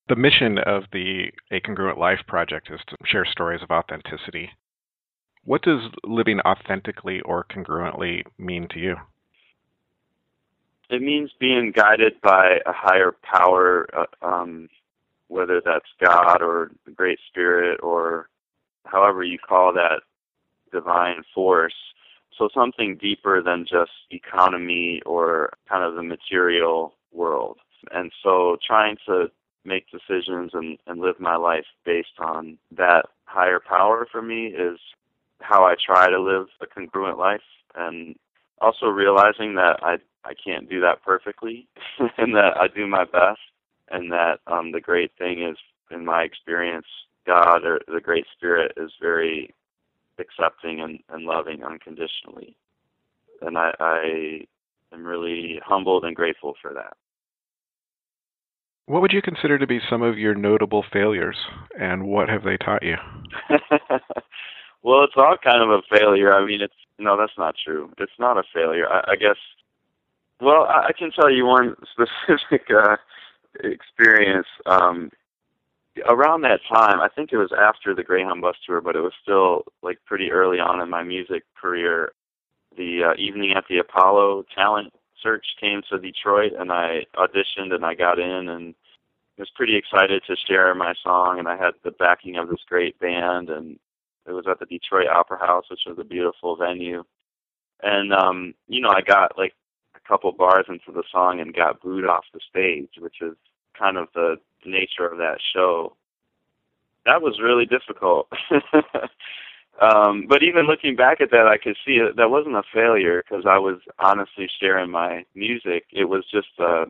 The 0.08 0.16
mission 0.16 0.58
of 0.58 0.84
the 0.92 1.32
A 1.50 1.60
Congruent 1.60 1.98
Life 1.98 2.20
Project 2.28 2.70
is 2.72 2.80
to 2.88 2.96
share 3.04 3.24
stories 3.24 3.60
of 3.62 3.70
authenticity. 3.70 4.50
What 5.44 5.62
does 5.62 5.80
living 6.04 6.40
authentically 6.40 7.20
or 7.22 7.44
congruently 7.44 8.22
mean 8.38 8.68
to 8.70 8.78
you? 8.78 8.96
It 10.90 11.02
means 11.02 11.30
being 11.40 11.72
guided 11.74 12.20
by 12.20 12.58
a 12.64 12.72
higher 12.72 13.16
power, 13.22 13.88
uh, 13.96 14.26
um, 14.26 14.68
whether 15.28 15.60
that's 15.64 15.88
God 16.04 16.42
or 16.42 16.70
the 16.84 16.92
Great 16.92 17.18
Spirit 17.28 17.80
or 17.82 18.28
however 18.84 19.22
you 19.22 19.38
call 19.38 19.72
that 19.74 20.00
divine 20.72 21.22
force. 21.34 21.74
So 22.38 22.48
something 22.54 22.98
deeper 23.00 23.42
than 23.42 23.64
just 23.64 23.92
economy 24.10 25.00
or 25.06 25.52
kind 25.68 25.82
of 25.82 25.94
the 25.94 26.02
material 26.02 26.94
world. 27.12 27.58
And 27.92 28.12
so 28.22 28.56
trying 28.66 28.96
to 29.06 29.30
make 29.64 29.86
decisions 29.90 30.52
and, 30.54 30.78
and 30.86 31.00
live 31.00 31.18
my 31.18 31.36
life 31.36 31.64
based 31.84 32.18
on 32.18 32.58
that 32.76 33.06
higher 33.24 33.60
power 33.60 34.06
for 34.10 34.22
me 34.22 34.46
is 34.46 34.78
how 35.40 35.64
I 35.64 35.74
try 35.84 36.08
to 36.08 36.20
live 36.20 36.46
a 36.60 36.66
congruent 36.66 37.18
life 37.18 37.40
and 37.74 38.16
also 38.60 38.86
realizing 38.86 39.54
that 39.56 39.80
I 39.82 39.96
I 40.24 40.32
can't 40.34 40.68
do 40.68 40.80
that 40.80 41.02
perfectly 41.04 41.68
and 42.18 42.34
that 42.34 42.56
I 42.56 42.66
do 42.68 42.86
my 42.86 43.04
best 43.04 43.40
and 43.90 44.10
that 44.12 44.38
um 44.46 44.72
the 44.72 44.80
great 44.80 45.12
thing 45.18 45.42
is 45.42 45.56
in 45.90 46.04
my 46.04 46.22
experience 46.22 46.86
God 47.26 47.64
or 47.64 47.80
the 47.92 48.00
great 48.00 48.24
spirit 48.36 48.72
is 48.76 48.92
very 49.00 49.52
accepting 50.18 50.80
and, 50.80 51.00
and 51.10 51.24
loving 51.24 51.62
unconditionally. 51.64 52.56
And 53.42 53.58
I, 53.58 53.72
I 53.80 54.40
am 54.92 55.04
really 55.04 55.60
humbled 55.64 56.04
and 56.04 56.16
grateful 56.16 56.54
for 56.62 56.72
that. 56.74 56.94
What 58.86 59.02
would 59.02 59.12
you 59.12 59.20
consider 59.20 59.58
to 59.58 59.66
be 59.66 59.80
some 59.90 60.02
of 60.02 60.16
your 60.16 60.34
notable 60.34 60.84
failures, 60.92 61.36
and 61.78 62.06
what 62.06 62.28
have 62.28 62.44
they 62.44 62.56
taught 62.56 62.84
you? 62.84 62.94
well, 64.82 65.02
it's 65.02 65.14
all 65.16 65.36
kind 65.42 65.60
of 65.60 65.70
a 65.70 65.82
failure. 65.90 66.32
I 66.32 66.46
mean, 66.46 66.60
it's 66.62 66.74
no, 66.98 67.16
that's 67.16 67.36
not 67.36 67.56
true. 67.62 67.92
It's 67.98 68.12
not 68.20 68.38
a 68.38 68.44
failure. 68.54 68.88
I, 68.88 69.12
I 69.12 69.16
guess. 69.16 69.36
Well, 70.40 70.66
I, 70.68 70.86
I 70.88 70.92
can 70.96 71.10
tell 71.10 71.28
you 71.28 71.46
one 71.46 71.74
specific 71.92 72.68
uh, 72.70 72.96
experience. 73.64 74.46
Um, 74.66 75.10
around 76.08 76.42
that 76.42 76.60
time, 76.68 77.00
I 77.00 77.08
think 77.08 77.32
it 77.32 77.38
was 77.38 77.52
after 77.56 77.94
the 77.94 78.02
Greyhound 78.02 78.42
Bus 78.42 78.56
tour, 78.66 78.80
but 78.80 78.96
it 78.96 79.00
was 79.00 79.12
still 79.22 79.64
like 79.82 79.98
pretty 80.04 80.30
early 80.30 80.58
on 80.58 80.80
in 80.80 80.90
my 80.90 81.02
music 81.02 81.44
career. 81.60 82.12
The 82.76 83.04
uh, 83.04 83.14
evening 83.18 83.52
at 83.56 83.64
the 83.68 83.78
Apollo 83.78 84.44
talent 84.54 84.92
search 85.22 85.46
came 85.60 85.82
to 85.90 85.98
Detroit, 85.98 86.52
and 86.58 86.70
I 86.70 87.06
auditioned 87.16 87.72
and 87.72 87.84
I 87.84 87.94
got 87.94 88.18
in, 88.18 88.48
and 88.48 88.74
was 89.38 89.50
pretty 89.54 89.76
excited 89.76 90.22
to 90.26 90.36
share 90.48 90.74
my 90.74 90.94
song. 91.02 91.38
And 91.38 91.48
I 91.48 91.56
had 91.56 91.74
the 91.84 91.90
backing 91.90 92.36
of 92.36 92.48
this 92.48 92.60
great 92.68 92.98
band, 92.98 93.50
and 93.50 93.78
it 94.26 94.32
was 94.32 94.46
at 94.48 94.58
the 94.58 94.66
Detroit 94.66 95.08
Opera 95.08 95.38
House, 95.38 95.66
which 95.70 95.80
was 95.86 95.98
a 95.98 96.04
beautiful 96.04 96.56
venue. 96.56 97.04
And 97.82 98.12
um, 98.12 98.54
you 98.68 98.80
know, 98.80 98.90
I 98.90 99.02
got 99.02 99.36
like 99.36 99.54
couple 100.06 100.32
bars 100.32 100.66
into 100.68 100.92
the 100.92 101.04
song 101.10 101.40
and 101.40 101.54
got 101.54 101.80
booed 101.80 102.06
off 102.06 102.24
the 102.32 102.40
stage, 102.48 102.90
which 102.98 103.16
is 103.20 103.34
kind 103.78 103.96
of 103.96 104.08
the 104.14 104.36
nature 104.64 105.06
of 105.06 105.18
that 105.18 105.38
show. 105.54 105.96
That 107.04 107.22
was 107.22 107.40
really 107.42 107.66
difficult. 107.66 108.28
um, 109.80 110.26
but 110.28 110.42
even 110.42 110.66
looking 110.66 110.96
back 110.96 111.20
at 111.20 111.30
that, 111.30 111.46
I 111.46 111.58
could 111.58 111.76
see 111.86 111.94
it, 111.94 112.16
that 112.16 112.30
wasn't 112.30 112.56
a 112.56 112.62
failure 112.74 113.22
because 113.22 113.44
I 113.46 113.58
was 113.58 113.78
honestly 113.98 114.48
sharing 114.60 114.90
my 114.90 115.24
music. 115.34 115.84
It 115.92 116.04
was 116.04 116.24
just 116.30 116.48
uh, 116.58 116.86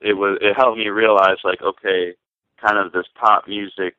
it 0.00 0.14
was 0.14 0.38
it 0.40 0.54
helped 0.56 0.78
me 0.78 0.88
realize 0.88 1.38
like 1.44 1.60
okay, 1.60 2.14
kind 2.60 2.78
of 2.78 2.92
this 2.92 3.06
pop 3.20 3.46
music 3.46 3.94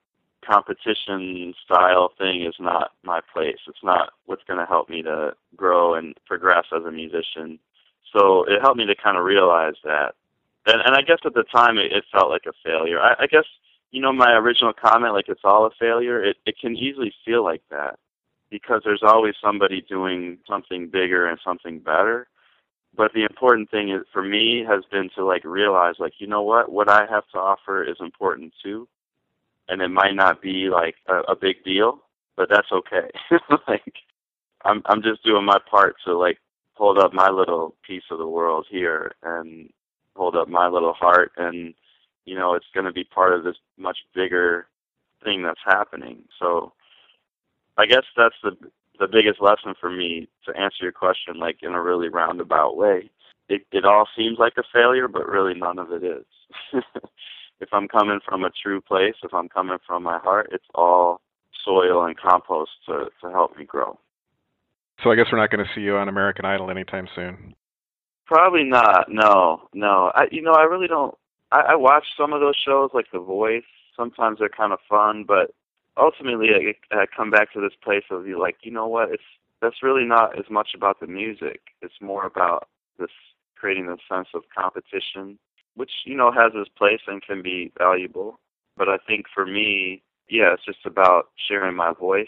competition 0.45 1.53
style 1.63 2.11
thing 2.17 2.45
is 2.45 2.55
not 2.59 2.91
my 3.03 3.19
place. 3.33 3.57
It's 3.67 3.83
not 3.83 4.13
what's 4.25 4.43
going 4.47 4.59
to 4.59 4.65
help 4.65 4.89
me 4.89 5.01
to 5.03 5.33
grow 5.55 5.95
and 5.95 6.15
progress 6.25 6.65
as 6.75 6.83
a 6.85 6.91
musician. 6.91 7.59
So 8.13 8.43
it 8.45 8.61
helped 8.61 8.77
me 8.77 8.85
to 8.87 8.95
kind 8.95 9.17
of 9.17 9.23
realize 9.23 9.75
that 9.83 10.15
and 10.65 10.81
and 10.85 10.95
I 10.95 11.01
guess 11.01 11.19
at 11.25 11.33
the 11.33 11.43
time 11.43 11.77
it, 11.77 11.91
it 11.91 12.03
felt 12.11 12.29
like 12.29 12.45
a 12.47 12.53
failure. 12.63 12.99
I, 12.99 13.15
I 13.19 13.27
guess 13.27 13.45
you 13.91 14.01
know 14.01 14.13
my 14.13 14.33
original 14.33 14.73
comment, 14.73 15.13
like 15.13 15.29
it's 15.29 15.41
all 15.43 15.65
a 15.65 15.71
failure. 15.79 16.23
It 16.23 16.37
it 16.45 16.55
can 16.59 16.75
easily 16.75 17.13
feel 17.25 17.43
like 17.43 17.63
that 17.69 17.97
because 18.49 18.81
there's 18.83 19.03
always 19.03 19.35
somebody 19.41 19.81
doing 19.81 20.37
something 20.47 20.87
bigger 20.89 21.27
and 21.27 21.39
something 21.43 21.79
better. 21.79 22.27
But 22.95 23.13
the 23.13 23.23
important 23.23 23.69
thing 23.69 23.89
is 23.91 24.01
for 24.11 24.23
me 24.23 24.65
has 24.67 24.83
been 24.91 25.09
to 25.15 25.25
like 25.25 25.43
realize 25.43 25.95
like 25.99 26.13
you 26.19 26.27
know 26.27 26.41
what 26.41 26.71
what 26.71 26.89
I 26.89 27.05
have 27.09 27.27
to 27.33 27.39
offer 27.39 27.83
is 27.83 27.97
important 27.99 28.53
too, 28.63 28.87
and 29.67 29.81
it 29.81 29.89
might 29.89 30.15
not 30.15 30.41
be 30.41 30.69
like 30.69 30.95
a, 31.07 31.31
a 31.31 31.35
big 31.35 31.63
deal, 31.63 32.01
but 32.35 32.49
that's 32.49 32.71
okay. 32.71 33.09
like 33.67 33.93
I'm 34.65 34.81
I'm 34.85 35.01
just 35.01 35.23
doing 35.23 35.45
my 35.45 35.59
part 35.69 35.95
to 36.05 36.17
like 36.17 36.39
hold 36.79 36.97
up 36.97 37.13
my 37.13 37.29
little 37.29 37.75
piece 37.85 38.03
of 38.09 38.17
the 38.17 38.27
world 38.27 38.65
here 38.71 39.11
and 39.21 39.69
hold 40.15 40.35
up 40.37 40.47
my 40.47 40.67
little 40.67 40.93
heart. 40.93 41.33
And 41.37 41.75
you 42.25 42.35
know 42.35 42.53
it's 42.53 42.71
going 42.73 42.85
to 42.85 42.93
be 42.93 43.03
part 43.03 43.33
of 43.33 43.43
this 43.43 43.57
much 43.77 43.97
bigger 44.15 44.67
thing 45.23 45.43
that's 45.43 45.59
happening. 45.63 46.23
So 46.39 46.71
i 47.77 47.85
guess 47.85 48.05
that's 48.17 48.35
the 48.43 48.51
the 48.99 49.07
biggest 49.07 49.41
lesson 49.41 49.73
for 49.79 49.89
me 49.89 50.27
to 50.45 50.57
answer 50.57 50.83
your 50.83 50.91
question 50.91 51.39
like 51.39 51.57
in 51.61 51.73
a 51.73 51.81
really 51.81 52.09
roundabout 52.09 52.77
way. 52.77 53.11
It 53.49 53.61
it 53.71 53.85
all 53.85 54.07
seems 54.17 54.39
like 54.39 54.53
a 54.57 54.63
failure 54.73 55.07
but 55.09 55.27
really 55.27 55.53
none 55.53 55.79
of 55.79 55.91
it 55.91 56.03
is. 56.03 56.25
If 57.61 57.73
i'm 57.73 57.89
coming 57.89 58.21
from 58.25 58.45
a 58.45 58.51
true 58.63 58.79
place 58.79 59.15
if 59.21 59.33
i'm 59.33 59.49
coming 59.49 59.79
from 59.85 60.03
my 60.03 60.17
heart 60.19 60.47
it's 60.53 60.71
all 60.73 61.19
soil 61.65 62.05
and 62.05 62.17
compost 62.17 62.71
to 62.85 63.09
to 63.21 63.31
help 63.31 63.57
me 63.57 63.65
grow 63.65 63.99
so 65.03 65.11
i 65.11 65.15
guess 65.15 65.27
we're 65.31 65.37
not 65.39 65.49
going 65.49 65.63
to 65.63 65.71
see 65.73 65.81
you 65.81 65.95
on 65.97 66.09
american 66.09 66.45
idol 66.45 66.69
anytime 66.69 67.07
soon 67.15 67.55
Probably 68.29 68.63
not. 68.63 69.07
No, 69.09 69.63
no. 69.73 70.11
I 70.13 70.25
you 70.31 70.43
know 70.43 70.53
I 70.53 70.61
really 70.61 70.87
don't. 70.87 71.15
I, 71.51 71.61
I 71.69 71.75
watch 71.75 72.05
some 72.15 72.31
of 72.31 72.41
those 72.41 72.55
shows 72.63 72.91
like 72.93 73.07
The 73.11 73.19
Voice. 73.19 73.63
Sometimes 73.97 74.37
they're 74.37 74.49
kind 74.49 74.71
of 74.71 74.77
fun, 74.87 75.25
but 75.27 75.51
ultimately 75.97 76.49
I, 76.91 76.95
I 76.95 77.05
come 77.07 77.31
back 77.31 77.51
to 77.53 77.59
this 77.59 77.73
place 77.83 78.03
of 78.11 78.27
you 78.27 78.39
like 78.39 78.57
you 78.61 78.71
know 78.71 78.85
what 78.85 79.09
it's 79.11 79.23
that's 79.63 79.81
really 79.81 80.05
not 80.05 80.37
as 80.37 80.45
much 80.47 80.69
about 80.75 80.99
the 80.99 81.07
music. 81.07 81.61
It's 81.81 81.99
more 82.01 82.23
about 82.23 82.67
this 82.99 83.09
creating 83.55 83.87
this 83.87 83.99
sense 84.07 84.27
of 84.35 84.43
competition, 84.55 85.39
which 85.73 85.91
you 86.05 86.15
know 86.15 86.31
has 86.31 86.51
its 86.53 86.69
place 86.77 87.01
and 87.07 87.23
can 87.23 87.41
be 87.41 87.71
valuable. 87.79 88.39
But 88.77 88.89
I 88.89 88.97
think 89.07 89.25
for 89.33 89.43
me, 89.43 90.03
yeah, 90.29 90.53
it's 90.53 90.65
just 90.65 90.85
about 90.85 91.29
sharing 91.47 91.75
my 91.75 91.93
voice. 91.93 92.27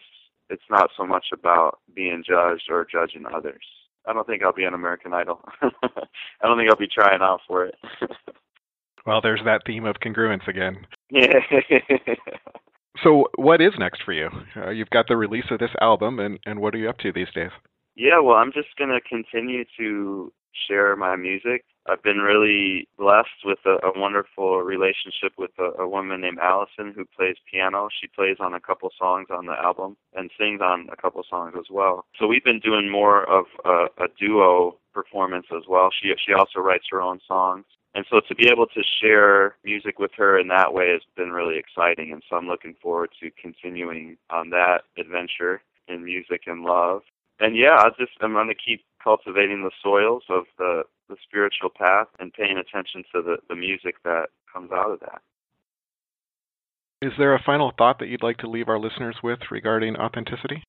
It's 0.52 0.70
not 0.70 0.90
so 0.98 1.06
much 1.06 1.28
about 1.34 1.80
being 1.96 2.24
judged 2.28 2.64
or 2.70 2.86
judging 2.92 3.24
others. 3.34 3.64
I 4.06 4.14
don't 4.14 4.28
think 4.28 4.44
I'll 4.44 4.54
be 4.54 4.66
on 4.66 4.74
American 4.74 5.14
Idol. 5.14 5.40
I 5.62 6.48
don't 6.48 6.58
think 6.58 6.70
I'll 6.70 6.78
be 6.78 6.90
trying 6.94 7.22
out 7.22 7.40
for 7.48 7.66
it. 7.66 7.76
well, 9.06 9.22
there's 9.22 9.42
that 9.46 9.62
theme 9.66 9.86
of 9.86 9.96
congruence 10.06 10.48
again. 10.48 10.86
Yeah. 11.10 11.34
so, 13.04 13.28
what 13.38 13.62
is 13.62 13.72
next 13.80 14.02
for 14.04 14.12
you? 14.12 14.30
Uh, 14.58 14.72
you've 14.72 14.90
got 14.90 15.08
the 15.08 15.16
release 15.16 15.46
of 15.52 15.60
this 15.60 15.72
album, 15.80 16.20
and 16.20 16.40
and 16.46 16.60
what 16.60 16.76
are 16.76 16.80
you 16.80 16.90
up 16.90 16.98
to 17.00 17.14
these 17.14 17.32
days? 17.34 17.52
Yeah, 17.96 18.20
well, 18.20 18.36
I'm 18.36 18.52
just 18.52 18.70
gonna 18.78 19.00
continue 19.08 19.64
to 19.78 20.34
share 20.68 20.96
my 20.96 21.16
music. 21.16 21.64
I've 21.88 22.04
been 22.04 22.20
really 22.20 22.88
blessed 22.98 23.44
with 23.44 23.60
a, 23.66 23.78
a 23.86 24.00
wonderful 24.00 24.62
relationship 24.62 25.34
with 25.38 25.52
a, 25.58 25.82
a 25.82 25.88
woman 25.88 26.22
named 26.22 26.40
Allison 26.40 26.94
who 26.96 27.06
plays 27.06 27.36
piano. 27.52 27.90
She 28.00 28.08
plays 28.08 28.38
on 28.40 28.54
a 28.54 28.60
couple 28.60 28.90
songs 28.98 29.28
on 29.32 29.48
the 29.48 29.54
album 29.54 29.98
and 30.14 30.30
sings 30.40 30.62
on 30.62 30.88
a 30.92 30.96
couple 30.96 31.24
songs 31.28 31.54
as 31.58 31.66
well. 31.72 32.06
So 32.20 32.28
we've 32.28 32.44
been 32.44 32.60
doing 32.60 32.90
more 32.90 33.28
of 33.30 33.46
a, 33.66 34.04
a 34.04 34.08
duo 34.20 34.78
performance 34.94 35.48
as 35.56 35.64
well. 35.68 35.90
She 35.92 36.14
she 36.26 36.34
also 36.34 36.60
writes 36.60 36.86
her 36.92 37.02
own 37.02 37.20
songs. 37.28 37.66
And 37.94 38.06
so 38.10 38.22
to 38.26 38.36
be 38.36 38.48
able 38.48 38.68
to 38.68 38.82
share 39.02 39.58
music 39.66 40.00
with 40.00 40.12
her 40.16 40.40
in 40.40 40.48
that 40.48 40.74
way 40.74 40.92
has 40.92 41.02
been 41.18 41.32
really 41.32 41.58
exciting. 41.58 42.14
And 42.14 42.24
so 42.30 42.38
I'm 42.38 42.48
looking 42.48 42.76
forward 42.82 43.10
to 43.22 43.32
continuing 43.42 44.18
on 44.30 44.50
that 44.52 44.84
adventure 44.98 45.62
in 45.88 46.06
music 46.06 46.44
and 46.46 46.64
love 46.64 47.02
and 47.42 47.58
yeah, 47.58 47.76
I 47.76 47.90
just 48.00 48.12
I'm 48.22 48.34
gonna 48.34 48.54
keep 48.54 48.86
cultivating 49.04 49.64
the 49.64 49.72
soils 49.82 50.24
of 50.30 50.44
the, 50.58 50.84
the 51.10 51.16
spiritual 51.52 51.70
path 51.78 52.08
and 52.20 52.34
paying 52.34 52.58
attention 52.58 53.04
to 53.14 53.22
the, 53.22 53.38
the 53.50 53.56
music 53.56 53.96
that 54.04 54.28
comes 54.52 54.72
out 54.72 54.92
of 54.92 55.00
that. 55.00 55.22
Is 57.02 57.12
there 57.18 57.34
a 57.34 57.42
final 57.44 57.72
thought 57.78 58.00
that 58.00 58.10
you'd 58.10 58.24
like 58.24 58.38
to 58.38 58.50
leave 58.50 58.70
our 58.70 58.80
listeners 58.80 59.16
with 59.24 59.40
regarding 59.50 59.96
authenticity? 59.96 60.64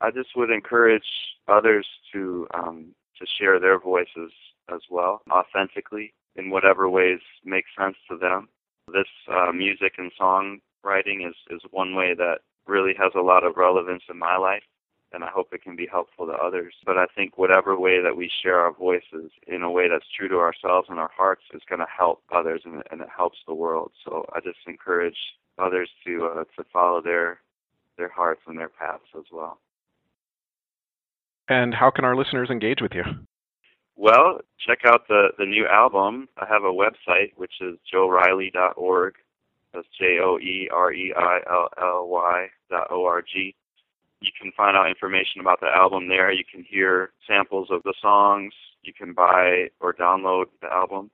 I 0.00 0.10
just 0.10 0.30
would 0.36 0.50
encourage 0.50 1.04
others 1.48 1.86
to 2.12 2.46
um, 2.52 2.94
to 3.18 3.26
share 3.38 3.60
their 3.60 3.78
voices 3.78 4.32
as 4.74 4.80
well, 4.90 5.22
authentically, 5.30 6.12
in 6.34 6.50
whatever 6.50 6.88
ways 6.88 7.20
make 7.44 7.64
sense 7.78 7.94
to 8.10 8.18
them. 8.18 8.48
This 8.92 9.06
uh, 9.32 9.52
music 9.52 9.94
and 9.98 10.10
songwriting 10.20 11.26
is, 11.26 11.36
is 11.48 11.60
one 11.70 11.94
way 11.94 12.12
that 12.18 12.38
really 12.66 12.92
has 12.98 13.12
a 13.14 13.20
lot 13.20 13.44
of 13.44 13.56
relevance 13.56 14.02
in 14.10 14.18
my 14.18 14.36
life, 14.36 14.64
and 15.14 15.22
I 15.24 15.30
hope 15.30 15.48
it 15.52 15.62
can 15.62 15.76
be 15.76 15.86
helpful 15.90 16.26
to 16.26 16.32
others. 16.32 16.74
But 16.84 16.98
I 16.98 17.06
think 17.14 17.38
whatever 17.38 17.78
way 17.78 18.02
that 18.02 18.16
we 18.16 18.30
share 18.42 18.60
our 18.60 18.72
voices 18.72 19.30
in 19.46 19.62
a 19.62 19.70
way 19.70 19.88
that's 19.88 20.04
true 20.16 20.28
to 20.28 20.36
ourselves 20.38 20.88
and 20.90 20.98
our 20.98 21.10
hearts 21.16 21.42
is 21.54 21.62
going 21.68 21.78
to 21.80 21.86
help 21.96 22.22
others, 22.34 22.62
and, 22.64 22.82
and 22.90 23.00
it 23.00 23.08
helps 23.14 23.38
the 23.46 23.54
world. 23.54 23.92
So 24.04 24.26
I 24.34 24.40
just 24.40 24.58
encourage 24.66 25.16
others 25.58 25.88
to 26.04 26.26
uh, 26.26 26.44
to 26.56 26.64
follow 26.72 27.00
their 27.00 27.40
their 27.96 28.08
hearts 28.08 28.40
and 28.46 28.58
their 28.58 28.68
paths 28.68 29.04
as 29.16 29.24
well. 29.32 29.58
And 31.48 31.74
how 31.74 31.90
can 31.90 32.04
our 32.04 32.16
listeners 32.16 32.50
engage 32.50 32.80
with 32.80 32.92
you? 32.94 33.04
Well, 33.96 34.40
check 34.66 34.78
out 34.86 35.06
the, 35.08 35.28
the 35.38 35.46
new 35.46 35.66
album. 35.66 36.28
I 36.36 36.46
have 36.46 36.64
a 36.64 36.72
website, 36.72 37.32
which 37.36 37.52
is 37.60 37.78
joereilly.org. 37.92 39.14
That's 39.72 39.86
J 39.98 40.18
O 40.22 40.38
E 40.38 40.68
R 40.72 40.92
E 40.92 41.12
I 41.16 41.38
L 41.50 41.68
L 41.80 42.08
Y 42.08 42.46
dot 42.70 42.88
O 42.90 43.04
R 43.04 43.22
G. 43.22 43.54
You 44.24 44.32
can 44.40 44.52
find 44.56 44.76
out 44.76 44.88
information 44.88 45.40
about 45.40 45.60
the 45.60 45.68
album 45.68 46.08
there. 46.08 46.32
You 46.32 46.44
can 46.44 46.64
hear 46.64 47.10
samples 47.26 47.68
of 47.70 47.82
the 47.82 47.94
songs. 48.00 48.52
You 48.82 48.92
can 48.92 49.12
buy 49.12 49.68
or 49.80 49.92
download 49.92 50.46
the 50.60 50.72
album. 50.72 51.10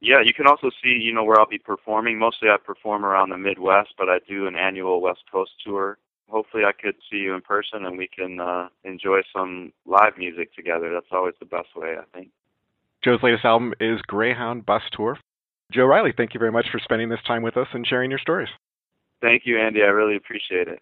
Yeah, 0.00 0.20
you 0.22 0.34
can 0.34 0.46
also 0.46 0.70
see, 0.82 0.90
you 0.90 1.12
know, 1.12 1.24
where 1.24 1.40
I'll 1.40 1.48
be 1.48 1.58
performing. 1.58 2.18
Mostly 2.18 2.48
I 2.48 2.56
perform 2.58 3.04
around 3.04 3.30
the 3.30 3.38
Midwest, 3.38 3.90
but 3.96 4.08
I 4.08 4.18
do 4.28 4.46
an 4.46 4.54
annual 4.54 5.00
West 5.00 5.22
Coast 5.32 5.52
tour 5.64 5.98
hopefully 6.28 6.64
I 6.64 6.72
could 6.72 6.96
see 7.10 7.18
you 7.18 7.34
in 7.34 7.40
person 7.40 7.84
and 7.84 7.96
we 7.96 8.08
can 8.08 8.40
uh, 8.40 8.68
enjoy 8.84 9.20
some 9.34 9.72
live 9.84 10.18
music 10.18 10.54
together. 10.54 10.92
That's 10.92 11.06
always 11.12 11.34
the 11.40 11.46
best 11.46 11.68
way, 11.76 11.94
I 11.98 12.16
think. 12.16 12.30
Joe's 13.04 13.22
latest 13.22 13.44
album 13.44 13.74
is 13.80 14.00
Greyhound 14.02 14.66
Bus 14.66 14.82
Tour. 14.92 15.18
Joe 15.72 15.84
Reilly, 15.84 16.12
thank 16.16 16.34
you 16.34 16.38
very 16.38 16.52
much 16.52 16.66
for 16.70 16.78
spending 16.78 17.08
this 17.08 17.20
time 17.26 17.42
with 17.42 17.56
us 17.56 17.68
and 17.72 17.86
sharing 17.86 18.10
your 18.10 18.18
stories. 18.18 18.48
Thank 19.20 19.42
you, 19.46 19.58
Andy. 19.58 19.82
I 19.82 19.86
really 19.86 20.16
appreciate 20.16 20.68
it. 20.68 20.80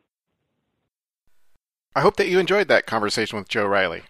I 1.97 2.01
hope 2.01 2.17
that 2.17 2.29
you 2.29 2.41
enjoyed 2.41 2.67
that 2.69 2.87
conversation 2.87 3.39
with 3.39 3.49
Joe 3.49 3.67
Reilly. 3.67 4.03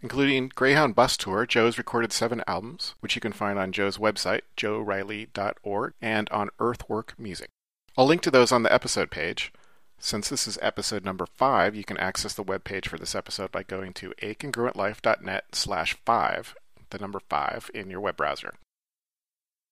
Including 0.00 0.50
Greyhound 0.56 0.96
Bus 0.96 1.16
Tour, 1.16 1.46
Joe's 1.46 1.78
recorded 1.78 2.12
seven 2.12 2.42
albums, 2.48 2.96
which 2.98 3.14
you 3.14 3.20
can 3.20 3.32
find 3.32 3.60
on 3.60 3.70
Joe's 3.70 3.96
website, 3.96 4.40
joereilly.org, 4.56 5.94
and 6.02 6.28
on 6.30 6.50
Earthwork 6.58 7.14
Music. 7.16 7.48
I'll 7.96 8.06
link 8.06 8.22
to 8.22 8.30
those 8.32 8.50
on 8.50 8.64
the 8.64 8.72
episode 8.72 9.12
page. 9.12 9.52
Since 10.00 10.28
this 10.28 10.48
is 10.48 10.58
episode 10.60 11.04
number 11.04 11.26
5, 11.26 11.76
you 11.76 11.84
can 11.84 11.96
access 11.98 12.34
the 12.34 12.42
web 12.42 12.64
page 12.64 12.88
for 12.88 12.98
this 12.98 13.14
episode 13.14 13.52
by 13.52 13.62
going 13.62 13.92
to 13.94 14.12
acongruentlife.net 14.20 15.44
slash 15.52 15.96
5, 16.04 16.56
the 16.90 16.98
number 16.98 17.20
5, 17.20 17.70
in 17.72 17.88
your 17.88 18.00
web 18.00 18.16
browser. 18.16 18.54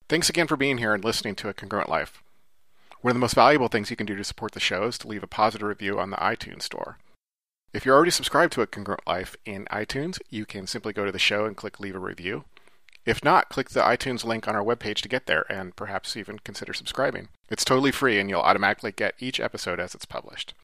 Thanks 0.09 0.29
again 0.29 0.47
for 0.47 0.57
being 0.57 0.79
here 0.79 0.95
and 0.95 1.05
listening 1.05 1.35
to 1.37 1.49
A 1.49 1.55
Congruent 1.55 1.89
Life. 1.89 2.23
One 3.01 3.11
of 3.11 3.17
the 3.17 3.21
most 3.21 3.35
valuable 3.35 3.67
things 3.67 3.91
you 3.91 3.97
can 3.97 4.07
do 4.07 4.15
to 4.15 4.23
support 4.23 4.53
the 4.53 4.61
show 4.61 4.85
is 4.85 4.99
to 4.99 5.09
leave 5.09 5.25
a 5.25 5.27
positive 5.27 5.67
review 5.67 5.99
on 5.99 6.11
the 6.11 6.17
iTunes 6.19 6.63
Store. 6.63 6.99
If 7.73 7.85
you're 7.85 7.95
already 7.95 8.11
subscribed 8.11 8.53
to 8.55 8.63
A 8.63 8.67
Congruent 8.67 9.07
Life 9.07 9.37
in 9.45 9.65
iTunes, 9.67 10.19
you 10.29 10.45
can 10.45 10.67
simply 10.67 10.93
go 10.93 11.05
to 11.05 11.13
the 11.13 11.21
show 11.21 11.45
and 11.45 11.57
click 11.57 11.79
Leave 11.79 11.95
a 11.95 12.01
Review. 12.01 12.45
If 13.07 13.23
not, 13.23 13.49
click 13.49 13.71
the 13.71 13.81
iTunes 13.81 14.25
link 14.25 14.49
on 14.49 14.57
our 14.57 14.65
webpage 14.65 15.03
to 15.03 15.09
get 15.09 15.27
there 15.27 15.47
and 15.51 15.77
perhaps 15.77 16.17
even 16.17 16.41
consider 16.41 16.73
subscribing. 16.73 17.29
It's 17.49 17.65
totally 17.65 17.93
free 17.93 18.19
and 18.19 18.29
you'll 18.29 18.41
automatically 18.41 18.91
get 18.91 19.15
each 19.21 19.39
episode 19.39 19.79
as 19.79 19.95
it's 19.95 20.05
published. 20.05 20.55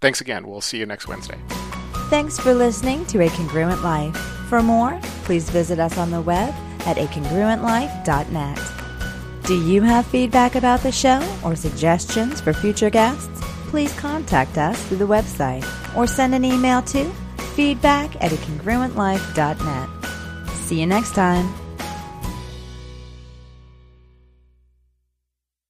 Thanks 0.00 0.20
again. 0.20 0.46
We'll 0.46 0.60
see 0.60 0.78
you 0.78 0.84
next 0.84 1.08
Wednesday. 1.08 1.38
Thanks 2.10 2.38
for 2.38 2.52
listening 2.52 3.06
to 3.06 3.22
A 3.22 3.30
Congruent 3.30 3.82
Life. 3.82 4.16
For 4.48 4.62
more, 4.62 5.00
please 5.24 5.48
visit 5.48 5.78
us 5.78 5.96
on 5.96 6.10
the 6.10 6.20
web 6.20 6.54
at 6.80 6.98
acongruentlife.net. 6.98 8.60
Do 9.46 9.64
you 9.64 9.80
have 9.80 10.06
feedback 10.06 10.54
about 10.54 10.80
the 10.80 10.92
show 10.92 11.26
or 11.42 11.56
suggestions 11.56 12.42
for 12.42 12.52
future 12.52 12.90
guests? 12.90 13.42
Please 13.68 13.92
contact 13.98 14.58
us 14.58 14.82
through 14.86 14.98
the 14.98 15.06
website 15.06 15.64
or 15.96 16.06
send 16.06 16.34
an 16.34 16.44
email 16.44 16.82
to 16.82 17.04
feedback 17.54 18.14
at 18.22 18.30
acongruentlife.net. 18.30 19.88
See 20.54 20.80
you 20.80 20.86
next 20.86 21.14
time. 21.14 21.65